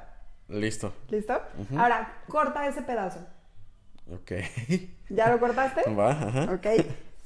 Listo. 0.48 0.92
¿Listo? 1.08 1.34
Ahora, 1.76 2.12
corta 2.28 2.66
ese 2.66 2.82
pedazo. 2.82 3.20
Ok. 4.12 4.32
¿Ya 5.10 5.30
lo 5.30 5.38
cortaste? 5.38 5.82
Va, 5.94 6.10
ajá. 6.10 6.52
Ok. 6.52 6.66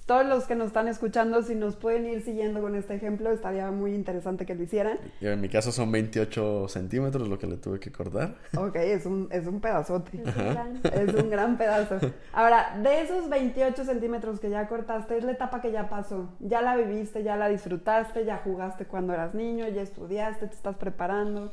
Todos 0.07 0.27
los 0.27 0.45
que 0.45 0.55
nos 0.55 0.67
están 0.67 0.87
escuchando, 0.87 1.43
si 1.43 1.55
nos 1.55 1.77
pueden 1.77 2.05
ir 2.05 2.21
siguiendo 2.23 2.61
con 2.61 2.75
este 2.75 2.95
ejemplo, 2.95 3.31
estaría 3.33 3.71
muy 3.71 3.95
interesante 3.95 4.45
que 4.45 4.55
lo 4.55 4.63
hicieran. 4.63 4.99
Y 5.23 5.27
en 5.29 5.41
mi 5.41 5.49
caso 5.49 5.73
son 5.73 5.91
28 5.91 6.69
centímetros 6.69 7.27
lo 7.27 7.39
que 7.39 7.47
le 7.47 7.57
tuve 7.57 7.81
que 7.81 7.91
cortar. 7.91 8.35
Ok, 8.55 8.77
es 8.77 9.07
un, 9.07 9.29
es 9.33 9.47
un 9.47 9.63
pedazote. 9.63 10.19
Es 10.23 10.37
un 10.37 10.51
gran- 10.53 10.81
Es 10.93 11.15
un 11.15 11.31
gran 11.31 11.57
pedazo. 11.57 11.99
Ahora, 12.35 12.79
de 12.83 13.01
esos 13.01 13.31
28 13.31 13.83
centímetros 13.87 14.41
que 14.41 14.51
ya 14.51 14.69
cortaste, 14.69 15.17
es 15.17 15.25
la 15.25 15.33
etapa 15.33 15.63
que 15.63 15.73
ya 15.73 15.89
pasó. 15.89 16.29
Ya 16.39 16.61
la 16.61 16.77
viviste, 16.77 17.23
ya 17.23 17.37
la 17.37 17.49
disfrutaste, 17.49 18.27
ya 18.27 18.43
jugaste 18.45 18.85
cuando 18.85 19.15
eras 19.15 19.33
niño, 19.35 19.67
ya 19.69 19.81
estudiaste, 19.81 20.49
te 20.49 20.55
estás 20.55 20.77
preparando. 20.77 21.51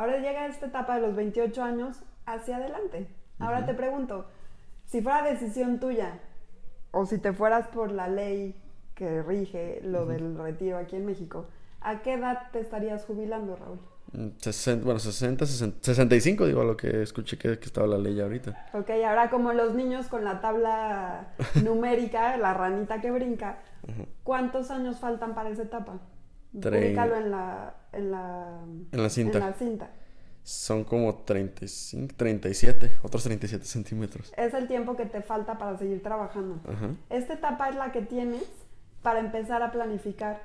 Ahora 0.00 0.16
llega 0.16 0.46
esta 0.46 0.64
etapa 0.64 0.94
de 0.94 1.02
los 1.02 1.14
28 1.14 1.62
años 1.62 1.98
hacia 2.24 2.56
adelante. 2.56 3.06
Ahora 3.38 3.66
te 3.66 3.74
pregunto, 3.74 4.24
si 4.86 5.02
fuera 5.02 5.22
decisión 5.22 5.78
tuya, 5.78 6.18
o 6.90 7.04
si 7.04 7.18
te 7.18 7.34
fueras 7.34 7.68
por 7.68 7.92
la 7.92 8.08
ley 8.08 8.58
que 8.94 9.22
rige 9.22 9.82
lo 9.84 10.06
del 10.06 10.38
retiro 10.38 10.78
aquí 10.78 10.96
en 10.96 11.04
México, 11.04 11.48
¿a 11.82 12.00
qué 12.00 12.14
edad 12.14 12.50
te 12.50 12.60
estarías 12.60 13.04
jubilando, 13.04 13.56
Raúl? 13.56 13.78
Mm, 14.12 14.38
60, 14.38 14.84
bueno, 14.86 15.00
60, 15.00 15.44
60, 15.44 15.78
65, 15.82 16.46
digo, 16.46 16.62
a 16.62 16.64
lo 16.64 16.78
que 16.78 17.02
escuché 17.02 17.36
que, 17.36 17.58
que 17.58 17.66
estaba 17.66 17.86
la 17.86 17.98
ley 17.98 18.18
ahorita. 18.18 18.68
Ok, 18.72 18.88
ahora 19.06 19.28
como 19.28 19.52
los 19.52 19.74
niños 19.74 20.08
con 20.08 20.24
la 20.24 20.40
tabla 20.40 21.34
numérica, 21.62 22.38
la 22.38 22.54
ranita 22.54 23.02
que 23.02 23.10
brinca, 23.10 23.58
¿cuántos 24.24 24.70
años 24.70 24.98
faltan 24.98 25.34
para 25.34 25.50
esa 25.50 25.64
etapa? 25.64 26.00
Ubícalo 26.54 27.16
en 27.16 27.30
la, 27.30 27.74
en 27.92 28.10
la... 28.10 28.60
En 28.92 29.02
la 29.02 29.10
cinta. 29.10 29.38
En 29.38 29.44
la 29.44 29.52
cinta. 29.54 29.90
Son 30.42 30.84
como 30.84 31.14
35, 31.16 32.14
37, 32.16 32.98
otros 33.02 33.22
37 33.24 33.64
centímetros. 33.64 34.32
Es 34.36 34.54
el 34.54 34.66
tiempo 34.68 34.96
que 34.96 35.06
te 35.06 35.20
falta 35.20 35.58
para 35.58 35.76
seguir 35.76 36.02
trabajando. 36.02 36.60
Esta 37.10 37.34
etapa 37.34 37.68
es 37.68 37.76
la 37.76 37.92
que 37.92 38.02
tienes 38.02 38.44
para 39.02 39.20
empezar 39.20 39.62
a 39.62 39.70
planificar 39.70 40.42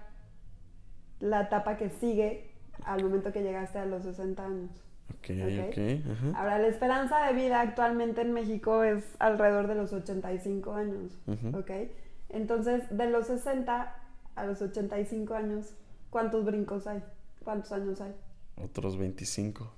la 1.19 1.43
etapa 1.43 1.77
que 1.77 1.89
sigue 1.89 2.51
al 2.83 3.03
momento 3.03 3.31
que 3.31 3.41
llegaste 3.41 3.79
a 3.79 3.85
los 3.85 4.03
60 4.03 4.45
años. 4.45 4.69
Ok, 5.13 5.29
ok. 5.69 6.35
Ahora, 6.35 6.59
la 6.59 6.67
esperanza 6.67 7.25
de 7.27 7.33
vida 7.33 7.61
actualmente 7.61 8.21
en 8.21 8.33
México 8.33 8.83
es 8.83 9.03
alrededor 9.19 9.67
de 9.67 9.75
los 9.75 9.93
85 9.93 10.73
años. 10.73 11.17
¿Ok? 11.53 11.71
Entonces, 12.29 12.83
de 12.89 13.09
los 13.09 13.27
60 13.27 13.95
a 14.35 14.45
los 14.45 14.61
85 14.61 15.33
años, 15.33 15.73
¿cuántos 16.09 16.43
brincos 16.45 16.85
hay? 16.87 17.01
¿Cuántos 17.45 17.71
años 17.71 18.01
hay? 18.01 18.13
Otros 18.61 18.97
25, 18.97 19.71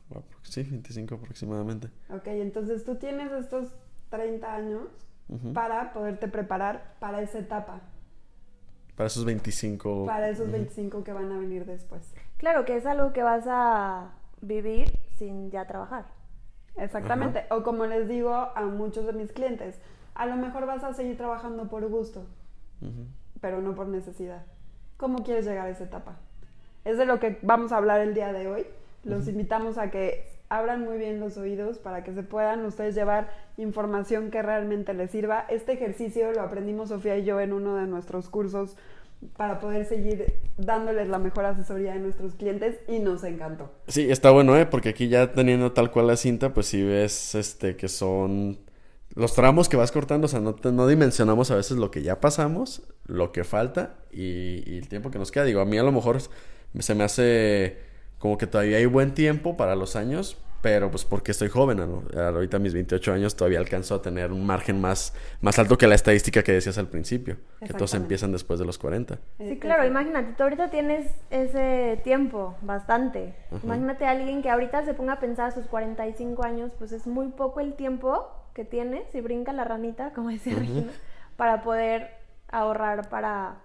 sí, 0.43 0.63
25 0.63 1.15
aproximadamente. 1.15 1.89
Ok, 2.09 2.27
entonces 2.27 2.85
tú 2.85 2.95
tienes 2.95 3.31
estos 3.33 3.75
30 4.09 4.55
años 4.55 4.87
para 5.53 5.91
poderte 5.93 6.27
preparar 6.27 6.95
para 6.99 7.21
esa 7.21 7.39
etapa. 7.39 7.81
Para 8.95 9.07
esos 9.07 9.25
25. 9.25 10.05
Para 10.05 10.29
esos 10.29 10.49
25 10.49 11.03
que 11.03 11.11
van 11.11 11.31
a 11.31 11.37
venir 11.37 11.65
después. 11.65 12.13
Claro, 12.37 12.65
que 12.65 12.77
es 12.77 12.85
algo 12.85 13.11
que 13.13 13.21
vas 13.21 13.45
a 13.47 14.13
vivir 14.41 14.97
sin 15.17 15.51
ya 15.51 15.67
trabajar. 15.67 16.05
Exactamente. 16.77 17.45
O 17.49 17.63
como 17.63 17.85
les 17.85 18.07
digo 18.07 18.31
a 18.33 18.61
muchos 18.63 19.05
de 19.05 19.13
mis 19.13 19.33
clientes, 19.33 19.79
a 20.15 20.25
lo 20.25 20.35
mejor 20.37 20.65
vas 20.65 20.83
a 20.83 20.93
seguir 20.93 21.17
trabajando 21.17 21.67
por 21.67 21.85
gusto, 21.89 22.25
pero 23.41 23.61
no 23.61 23.75
por 23.75 23.87
necesidad. 23.87 24.45
¿Cómo 24.95 25.23
quieres 25.23 25.45
llegar 25.45 25.67
a 25.67 25.71
esa 25.71 25.83
etapa? 25.83 26.19
Es 26.87 26.97
de 26.97 27.05
lo 27.05 27.19
que 27.19 27.37
vamos 27.41 27.73
a 27.73 27.77
hablar 27.77 27.99
el 27.99 28.13
día 28.13 28.31
de 28.31 28.47
hoy. 28.47 28.65
Los 29.03 29.27
invitamos 29.27 29.77
a 29.77 29.91
que 29.91 30.25
abran 30.47 30.85
muy 30.85 30.97
bien 30.97 31.19
los 31.19 31.35
oídos 31.35 31.79
para 31.79 32.01
que 32.05 32.13
se 32.13 32.23
puedan 32.23 32.65
ustedes 32.65 32.95
llevar 32.95 33.29
información 33.57 34.31
que 34.31 34.41
realmente 34.41 34.93
les 34.93 35.11
sirva. 35.11 35.45
Este 35.49 35.73
ejercicio 35.73 36.31
lo 36.31 36.39
aprendimos 36.39 36.87
Sofía 36.87 37.17
y 37.17 37.25
yo 37.25 37.41
en 37.41 37.51
uno 37.51 37.75
de 37.75 37.87
nuestros 37.87 38.29
cursos 38.29 38.77
para 39.35 39.59
poder 39.59 39.83
seguir 39.83 40.33
dándoles 40.55 41.09
la 41.09 41.19
mejor 41.19 41.43
asesoría 41.43 41.91
a 41.91 41.97
nuestros 41.97 42.35
clientes 42.35 42.77
y 42.87 42.99
nos 42.99 43.25
encantó. 43.25 43.69
Sí, 43.89 44.09
está 44.09 44.31
bueno, 44.31 44.55
¿eh? 44.55 44.65
Porque 44.65 44.87
aquí 44.87 45.09
ya 45.09 45.33
teniendo 45.33 45.73
tal 45.73 45.91
cual 45.91 46.07
la 46.07 46.15
cinta, 46.15 46.53
pues 46.53 46.67
si 46.67 46.81
ves 46.83 47.35
este 47.35 47.75
que 47.75 47.89
son 47.89 48.59
los 49.13 49.33
tramos 49.33 49.67
que 49.67 49.75
vas 49.75 49.91
cortando, 49.91 50.27
o 50.27 50.29
sea, 50.29 50.39
no, 50.39 50.55
no 50.63 50.87
dimensionamos 50.87 51.51
a 51.51 51.55
veces 51.55 51.75
lo 51.75 51.91
que 51.91 52.01
ya 52.01 52.21
pasamos, 52.21 52.83
lo 53.07 53.33
que 53.33 53.43
falta 53.43 53.95
y, 54.09 54.63
y, 54.65 54.77
el 54.77 54.87
tiempo 54.87 55.11
que 55.11 55.19
nos 55.19 55.31
queda. 55.31 55.43
Digo, 55.43 55.59
a 55.59 55.65
mí 55.65 55.77
a 55.77 55.83
lo 55.83 55.91
mejor 55.91 56.17
se 56.79 56.95
me 56.95 57.03
hace 57.03 57.77
como 58.19 58.37
que 58.37 58.47
todavía 58.47 58.77
hay 58.77 58.85
buen 58.85 59.13
tiempo 59.13 59.57
para 59.57 59.75
los 59.75 59.95
años, 59.95 60.37
pero 60.61 60.89
pues 60.89 61.05
porque 61.05 61.31
estoy 61.31 61.49
joven, 61.49 61.77
¿no? 61.77 62.03
ahorita 62.19 62.57
a 62.57 62.59
mis 62.59 62.73
28 62.73 63.13
años 63.13 63.35
todavía 63.35 63.59
alcanzo 63.59 63.95
a 63.95 64.01
tener 64.01 64.31
un 64.31 64.45
margen 64.45 64.81
más, 64.81 65.13
más 65.39 65.59
alto 65.59 65.77
que 65.77 65.87
la 65.87 65.95
estadística 65.95 66.43
que 66.43 66.51
decías 66.51 66.77
al 66.77 66.87
principio, 66.87 67.37
que 67.65 67.73
todos 67.73 67.93
empiezan 67.93 68.31
después 68.31 68.59
de 68.59 68.65
los 68.65 68.77
40. 68.77 69.19
Sí, 69.37 69.59
claro, 69.59 69.85
imagínate, 69.85 70.33
tú 70.33 70.43
ahorita 70.43 70.69
tienes 70.69 71.11
ese 71.29 72.01
tiempo 72.03 72.57
bastante. 72.61 73.35
Imagínate 73.63 74.05
a 74.05 74.11
alguien 74.11 74.41
que 74.41 74.49
ahorita 74.49 74.83
se 74.83 74.93
ponga 74.93 75.13
a 75.13 75.19
pensar 75.19 75.47
a 75.47 75.51
sus 75.51 75.67
45 75.67 76.43
años, 76.43 76.71
pues 76.77 76.91
es 76.91 77.05
muy 77.05 77.27
poco 77.29 77.59
el 77.59 77.75
tiempo 77.75 78.27
que 78.53 78.65
tiene, 78.65 79.05
si 79.11 79.21
brinca 79.21 79.53
la 79.53 79.63
ranita, 79.63 80.11
como 80.13 80.29
decía 80.29 80.55
Regina, 80.57 80.91
para 81.37 81.61
poder 81.61 82.09
ahorrar 82.49 83.09
para 83.09 83.61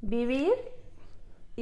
vivir 0.00 0.52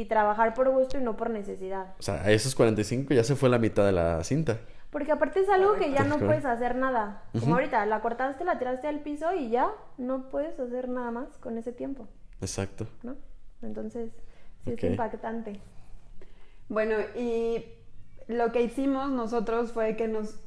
y 0.01 0.05
trabajar 0.05 0.55
por 0.55 0.71
gusto 0.71 0.97
y 0.97 1.03
no 1.03 1.17
por 1.17 1.31
necesidad. 1.31 1.95
O 1.99 2.03
sea, 2.03 2.23
a 2.23 2.31
esos 2.31 2.55
45 2.55 3.15
ya 3.15 3.25
se 3.25 3.35
fue 3.35 3.49
la 3.49 3.59
mitad 3.59 3.85
de 3.85 3.93
la 3.93 4.23
cinta. 4.23 4.59
Porque 4.91 5.13
aparte 5.13 5.41
es 5.41 5.49
algo 5.49 5.75
que 5.75 5.91
ya 5.91 6.05
no 6.05 6.19
puedes 6.19 6.45
hacer 6.45 6.77
nada. 6.77 7.25
Como 7.39 7.57
ahorita, 7.57 7.85
la 7.87 8.01
cortaste, 8.01 8.45
la 8.45 8.59
tiraste 8.59 8.87
al 8.87 9.01
piso 9.01 9.35
y 9.35 9.51
ya 9.51 9.71
no 9.99 10.31
puedes 10.31 10.59
hacer 10.59 10.89
nada 10.89 11.11
más 11.11 11.37
con 11.39 11.59
ese 11.59 11.73
tiempo. 11.73 12.07
Exacto. 12.41 12.87
¿No? 13.03 13.17
Entonces, 13.61 14.13
sí 14.65 14.73
es 14.73 14.85
impactante. 14.85 15.61
Bueno, 16.69 16.95
y 17.17 17.65
lo 18.29 18.53
que 18.53 18.63
hicimos 18.63 19.11
nosotros 19.11 19.73
fue 19.73 19.97
que 19.97 20.07
nos, 20.09 20.41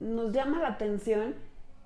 nos 0.00 0.32
llama 0.32 0.60
la 0.60 0.68
atención 0.68 1.34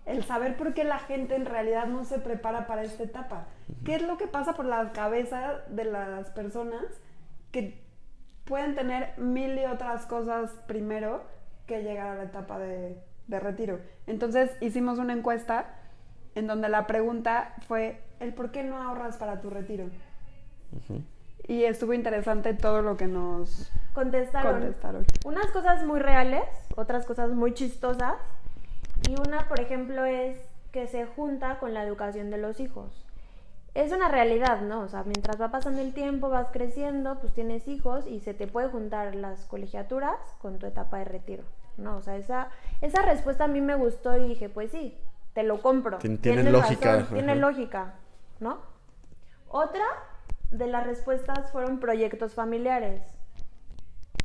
el 0.06 0.24
saber 0.24 0.56
por 0.56 0.72
qué 0.72 0.84
la 0.84 0.98
gente 0.98 1.34
en 1.34 1.44
realidad 1.44 1.86
no 1.86 2.04
se 2.04 2.18
prepara 2.18 2.66
para 2.66 2.82
esta 2.82 3.02
etapa. 3.02 3.48
¿Qué 3.84 3.96
es 3.96 4.02
lo 4.02 4.16
que 4.16 4.26
pasa 4.26 4.54
por 4.54 4.64
la 4.64 4.92
cabeza 4.92 5.62
de 5.68 5.84
las 5.84 6.30
personas 6.30 6.84
que 7.50 7.82
pueden 8.44 8.74
tener 8.74 9.18
mil 9.18 9.58
y 9.58 9.64
otras 9.66 10.06
cosas 10.06 10.50
primero 10.66 11.22
que 11.66 11.82
llegar 11.82 12.08
a 12.08 12.14
la 12.14 12.24
etapa 12.24 12.58
de, 12.58 12.96
retiro? 13.28 13.80
Entonces 14.06 14.50
hicimos 14.60 14.98
una 14.98 15.12
encuesta 15.12 15.74
en 16.34 16.46
donde 16.46 16.68
la 16.68 16.86
pregunta 16.86 17.54
fue 17.66 18.00
el 18.20 18.32
por 18.32 18.50
qué 18.50 18.62
no 18.62 18.80
ahorras 18.80 19.16
para 19.16 19.40
tu 19.40 19.50
retiro. 19.50 19.86
Y 21.46 21.64
estuvo 21.64 21.94
interesante 21.94 22.54
todo 22.54 22.82
lo 22.82 22.96
que 22.96 23.06
nos 23.06 23.70
contestaron. 23.94 24.60
contestaron. 24.60 25.04
Unas 25.24 25.46
cosas 25.50 25.84
muy 25.84 26.00
reales, 26.00 26.44
otras 26.76 27.06
cosas 27.06 27.30
muy 27.30 27.54
chistosas 27.54 28.16
y 29.08 29.18
una, 29.18 29.48
por 29.48 29.60
ejemplo, 29.60 30.04
es 30.04 30.38
que 30.72 30.86
se 30.86 31.06
junta 31.06 31.58
con 31.58 31.74
la 31.74 31.82
educación 31.82 32.30
de 32.30 32.38
los 32.38 32.60
hijos. 32.60 33.07
Es 33.74 33.92
una 33.92 34.08
realidad, 34.08 34.62
¿no? 34.62 34.80
O 34.80 34.88
sea, 34.88 35.04
mientras 35.04 35.40
va 35.40 35.50
pasando 35.50 35.80
el 35.80 35.92
tiempo, 35.92 36.28
vas 36.28 36.48
creciendo, 36.52 37.18
pues 37.20 37.32
tienes 37.32 37.68
hijos 37.68 38.06
y 38.06 38.20
se 38.20 38.34
te 38.34 38.46
puede 38.46 38.68
juntar 38.68 39.14
las 39.14 39.44
colegiaturas 39.44 40.18
con 40.40 40.58
tu 40.58 40.66
etapa 40.66 40.98
de 40.98 41.04
retiro, 41.04 41.44
¿no? 41.76 41.96
O 41.96 42.02
sea, 42.02 42.16
esa, 42.16 42.48
esa 42.80 43.02
respuesta 43.02 43.44
a 43.44 43.48
mí 43.48 43.60
me 43.60 43.76
gustó 43.76 44.16
y 44.16 44.28
dije, 44.28 44.48
pues 44.48 44.70
sí, 44.72 44.98
te 45.34 45.42
lo 45.42 45.62
compro. 45.62 45.98
Tiene 45.98 46.50
lógica. 46.50 47.06
tiene 47.12 47.36
lógica, 47.36 47.94
¿no? 48.40 48.58
Otra 49.48 49.84
de 50.50 50.66
las 50.66 50.86
respuestas 50.86 51.52
fueron 51.52 51.78
proyectos 51.78 52.34
familiares. 52.34 53.02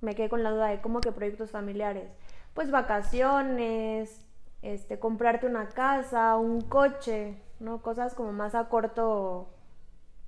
Me 0.01 0.15
quedé 0.15 0.29
con 0.29 0.43
la 0.43 0.51
duda 0.51 0.67
de 0.67 0.81
cómo 0.81 1.01
que 1.01 1.11
proyectos 1.11 1.51
familiares. 1.51 2.09
Pues 2.53 2.71
vacaciones, 2.71 4.25
este, 4.63 4.97
comprarte 4.97 5.45
una 5.45 5.69
casa, 5.69 6.37
un 6.37 6.61
coche, 6.61 7.37
¿no? 7.63 7.81
Cosas 7.81 8.13
como 8.13 8.31
más 8.31 8.53
a 8.53 8.65
corto, 8.69 9.47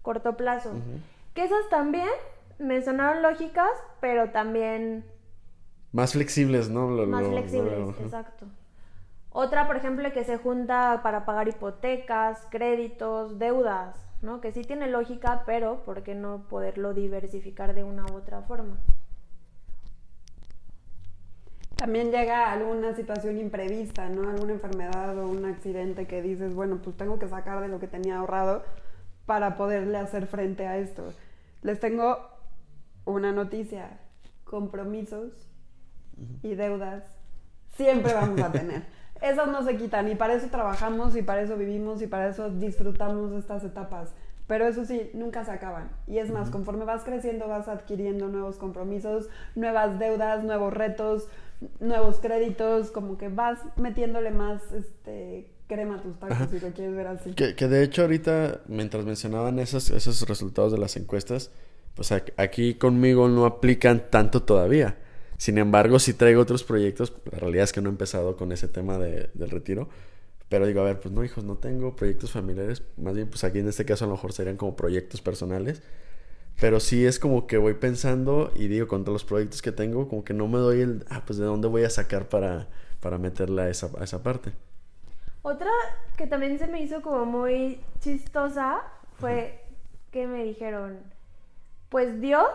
corto 0.02 0.36
plazo. 0.36 0.72
Que 1.34 1.44
esas 1.44 1.70
también 1.70 2.10
me 2.58 2.82
sonaron 2.82 3.22
lógicas, 3.22 3.72
pero 4.00 4.32
también... 4.32 5.06
Más 5.92 6.14
flexibles, 6.14 6.70
¿no? 6.70 6.88
más 6.88 7.28
flexibles, 7.28 8.00
exacto. 8.00 8.48
Otra, 9.30 9.68
por 9.68 9.76
ejemplo, 9.76 10.12
que 10.14 10.24
se 10.24 10.38
junta 10.38 11.02
para 11.04 11.26
pagar 11.26 11.48
hipotecas, 11.48 12.48
créditos, 12.50 13.38
deudas, 13.38 13.96
¿no? 14.22 14.40
Que 14.40 14.54
sí 14.54 14.62
tiene 14.62 14.88
lógica, 14.88 15.44
pero 15.46 15.84
¿por 15.84 16.04
qué 16.04 16.16
no 16.16 16.48
poderlo 16.50 16.94
diversificar 16.94 17.76
de 17.76 17.84
una 17.84 18.06
u 18.06 18.16
otra 18.16 18.42
forma? 18.44 18.78
También 21.86 22.10
llega 22.10 22.52
alguna 22.52 22.96
situación 22.96 23.38
imprevista, 23.38 24.10
¿no? 24.10 24.28
Alguna 24.28 24.54
enfermedad 24.54 25.16
o 25.20 25.28
un 25.28 25.46
accidente 25.46 26.08
que 26.08 26.24
dices, 26.24 26.56
bueno, 26.56 26.80
pues 26.84 26.98
tengo 26.98 27.20
que 27.20 27.28
sacar 27.28 27.62
de 27.62 27.68
lo 27.68 27.80
que 27.80 27.86
tenía 27.86 28.18
ahorrado 28.18 28.64
para 29.28 29.56
poderle 29.56 30.00
hacer 30.00 30.26
frente 30.26 30.66
a 30.66 30.80
esto. 30.80 31.14
Les 31.62 31.80
tengo 31.80 32.18
una 33.06 33.32
noticia, 33.34 34.00
compromisos 34.46 35.48
y 36.42 36.56
deudas 36.56 37.04
siempre 37.76 38.16
vamos 38.16 38.42
a 38.42 38.52
tener. 38.52 38.82
Esos 39.22 39.48
no 39.50 39.64
se 39.64 39.78
quitan 39.78 40.10
y 40.10 40.16
para 40.16 40.34
eso 40.34 40.48
trabajamos 40.48 41.16
y 41.16 41.22
para 41.22 41.42
eso 41.42 41.56
vivimos 41.56 42.02
y 42.02 42.08
para 42.08 42.30
eso 42.30 42.50
disfrutamos 42.50 43.32
estas 43.34 43.64
etapas. 43.64 44.16
Pero 44.48 44.68
eso 44.68 44.86
sí, 44.86 45.10
nunca 45.14 45.44
se 45.44 45.52
acaban. 45.52 45.90
Y 46.08 46.20
es 46.20 46.30
más, 46.32 46.50
conforme 46.52 46.86
vas 46.86 47.04
creciendo 47.04 47.48
vas 47.48 47.68
adquiriendo 47.68 48.28
nuevos 48.28 48.58
compromisos, 48.58 49.30
nuevas 49.56 49.98
deudas, 49.98 50.44
nuevos 50.44 50.74
retos, 50.74 51.28
nuevos 51.80 52.20
créditos, 52.20 52.92
como 52.92 53.18
que 53.18 53.30
vas 53.30 53.60
metiéndole 53.78 54.32
más 54.32 54.62
este 54.74 55.52
crema 55.68 55.96
a 55.96 56.02
tus 56.02 56.20
tacos 56.20 56.50
si 56.52 56.60
lo 56.60 56.72
quieres 56.74 56.96
ver 56.96 57.08
así. 57.08 57.34
Que, 57.34 57.56
que, 57.56 57.68
de 57.68 57.84
hecho 57.84 58.04
ahorita, 58.04 58.62
mientras 58.68 59.06
mencionaban 59.06 59.60
esos, 59.60 59.90
esos 59.90 60.28
resultados 60.28 60.72
de 60.72 60.78
las 60.78 60.96
encuestas, 60.98 61.52
pues 61.96 62.12
aquí 62.12 62.76
conmigo 62.76 63.28
no 63.30 63.46
aplican 63.46 64.10
tanto 64.10 64.44
todavía. 64.44 64.98
Sin 65.38 65.58
embargo, 65.58 66.00
si 66.00 66.14
traigo 66.14 66.42
otros 66.42 66.64
proyectos, 66.64 67.14
la 67.32 67.40
realidad 67.40 67.64
es 67.64 67.74
que 67.74 67.82
no 67.82 67.90
he 67.90 67.92
empezado 67.92 68.38
con 68.38 68.52
ese 68.52 68.68
tema 68.68 68.98
de, 68.98 69.30
del 69.34 69.50
retiro. 69.50 69.90
Pero 70.48 70.68
digo, 70.68 70.82
a 70.82 70.84
ver, 70.84 71.00
pues 71.00 71.14
no, 71.14 71.24
hijos, 71.24 71.44
no 71.44 71.58
tengo 71.58 71.96
proyectos 71.96 72.32
familiares. 72.32 72.84
Más 72.98 73.16
bien, 73.16 73.28
pues 73.28 73.44
aquí 73.44 73.60
en 73.60 73.68
este 73.68 73.84
caso 73.84 74.06
a 74.06 74.08
lo 74.08 74.14
mejor 74.14 74.32
serían 74.32 74.58
como 74.58 74.76
proyectos 74.76 75.22
personales. 75.22 75.82
Pero 76.60 76.80
sí 76.80 77.06
es 77.06 77.20
como 77.20 77.48
que 77.48 77.58
voy 77.58 77.74
pensando 77.74 78.52
y 78.56 78.68
digo, 78.68 78.88
contra 78.88 79.12
los 79.12 79.26
proyectos 79.26 79.62
que 79.62 79.72
tengo, 79.72 80.08
como 80.08 80.24
que 80.24 80.34
no 80.34 80.48
me 80.48 80.58
doy 80.58 80.82
el, 80.82 81.06
ah, 81.10 81.24
pues 81.26 81.38
de 81.38 81.46
dónde 81.46 81.68
voy 81.68 81.84
a 81.84 81.90
sacar 81.90 82.30
para, 82.30 82.68
para 83.02 83.18
meterla 83.18 83.64
a 83.64 83.70
esa, 83.70 83.90
a 84.00 84.04
esa 84.04 84.24
parte. 84.24 84.54
Otra 85.42 85.70
que 86.18 86.28
también 86.28 86.58
se 86.58 86.68
me 86.68 86.82
hizo 86.82 87.02
como 87.02 87.26
muy 87.26 87.80
chistosa 88.00 88.82
fue 89.20 89.62
que 90.12 90.28
me 90.28 90.44
dijeron, 90.44 91.00
pues 91.90 92.22
Dios 92.22 92.50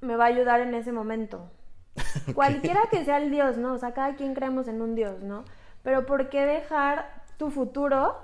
me 0.00 0.16
va 0.16 0.24
a 0.24 0.28
ayudar 0.28 0.60
en 0.60 0.74
ese 0.74 0.92
momento. 0.92 1.50
Cualquiera 2.34 2.80
que 2.90 3.04
sea 3.04 3.18
el 3.18 3.30
Dios, 3.30 3.58
¿no? 3.58 3.74
O 3.74 3.78
sea, 3.78 3.92
cada 3.92 4.16
quien 4.16 4.34
creemos 4.34 4.66
en 4.66 4.80
un 4.80 4.94
Dios, 4.94 5.22
¿no? 5.22 5.44
Pero 5.82 6.06
¿por 6.06 6.30
qué 6.30 6.46
dejar 6.46 7.22
tu 7.36 7.50
futuro 7.50 8.16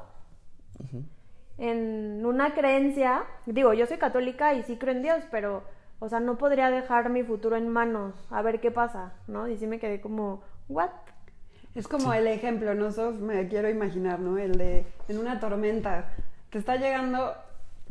en 1.58 2.24
una 2.24 2.54
creencia? 2.54 3.24
Digo, 3.46 3.74
yo 3.74 3.86
soy 3.86 3.98
católica 3.98 4.54
y 4.54 4.62
sí 4.62 4.76
creo 4.76 4.94
en 4.94 5.02
Dios, 5.02 5.24
pero, 5.30 5.64
o 5.98 6.08
sea, 6.08 6.20
no 6.20 6.38
podría 6.38 6.70
dejar 6.70 7.10
mi 7.10 7.22
futuro 7.24 7.56
en 7.56 7.68
manos 7.68 8.14
a 8.30 8.42
ver 8.42 8.60
qué 8.60 8.70
pasa, 8.70 9.12
¿no? 9.26 9.48
Y 9.48 9.56
sí 9.56 9.66
me 9.66 9.78
quedé 9.78 10.00
como, 10.00 10.42
¿what? 10.68 10.90
Es 11.74 11.86
como 11.86 12.12
el 12.14 12.26
ejemplo, 12.26 12.74
¿no? 12.74 12.90
Sof? 12.90 13.16
me 13.16 13.46
quiero 13.48 13.68
imaginar, 13.68 14.20
¿no? 14.20 14.38
El 14.38 14.56
de 14.56 14.86
en 15.08 15.18
una 15.18 15.38
tormenta, 15.40 16.06
te 16.50 16.58
está 16.58 16.76
llegando, 16.76 17.34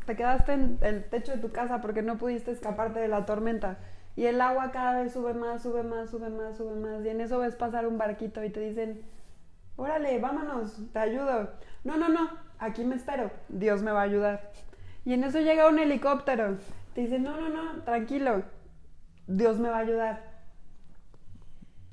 te 0.05 0.15
quedaste 0.15 0.53
en 0.53 0.77
el 0.81 1.03
techo 1.03 1.33
de 1.33 1.37
tu 1.37 1.51
casa 1.51 1.81
porque 1.81 2.01
no 2.01 2.17
pudiste 2.17 2.51
escaparte 2.51 2.99
de 2.99 3.07
la 3.07 3.25
tormenta. 3.25 3.77
Y 4.15 4.25
el 4.25 4.41
agua 4.41 4.71
cada 4.71 5.01
vez 5.01 5.13
sube 5.13 5.33
más, 5.35 5.61
sube 5.61 5.83
más, 5.83 6.09
sube 6.09 6.29
más, 6.29 6.57
sube 6.57 6.75
más. 6.75 7.05
Y 7.05 7.09
en 7.09 7.21
eso 7.21 7.39
ves 7.39 7.55
pasar 7.55 7.85
un 7.85 7.99
barquito 7.99 8.43
y 8.43 8.49
te 8.49 8.59
dicen, 8.61 9.03
órale, 9.75 10.17
vámonos, 10.19 10.75
te 10.91 10.99
ayudo. 10.99 11.51
No, 11.83 11.97
no, 11.97 12.09
no, 12.09 12.29
aquí 12.59 12.83
me 12.83 12.95
espero, 12.95 13.31
Dios 13.49 13.81
me 13.81 13.91
va 13.91 14.01
a 14.01 14.05
ayudar. 14.05 14.51
Y 15.05 15.13
en 15.13 15.23
eso 15.23 15.39
llega 15.39 15.69
un 15.69 15.79
helicóptero, 15.79 16.57
te 16.93 17.01
dicen, 17.01 17.23
no, 17.23 17.39
no, 17.39 17.49
no, 17.49 17.83
tranquilo, 17.83 18.43
Dios 19.27 19.57
me 19.59 19.69
va 19.69 19.77
a 19.77 19.81
ayudar. 19.81 20.23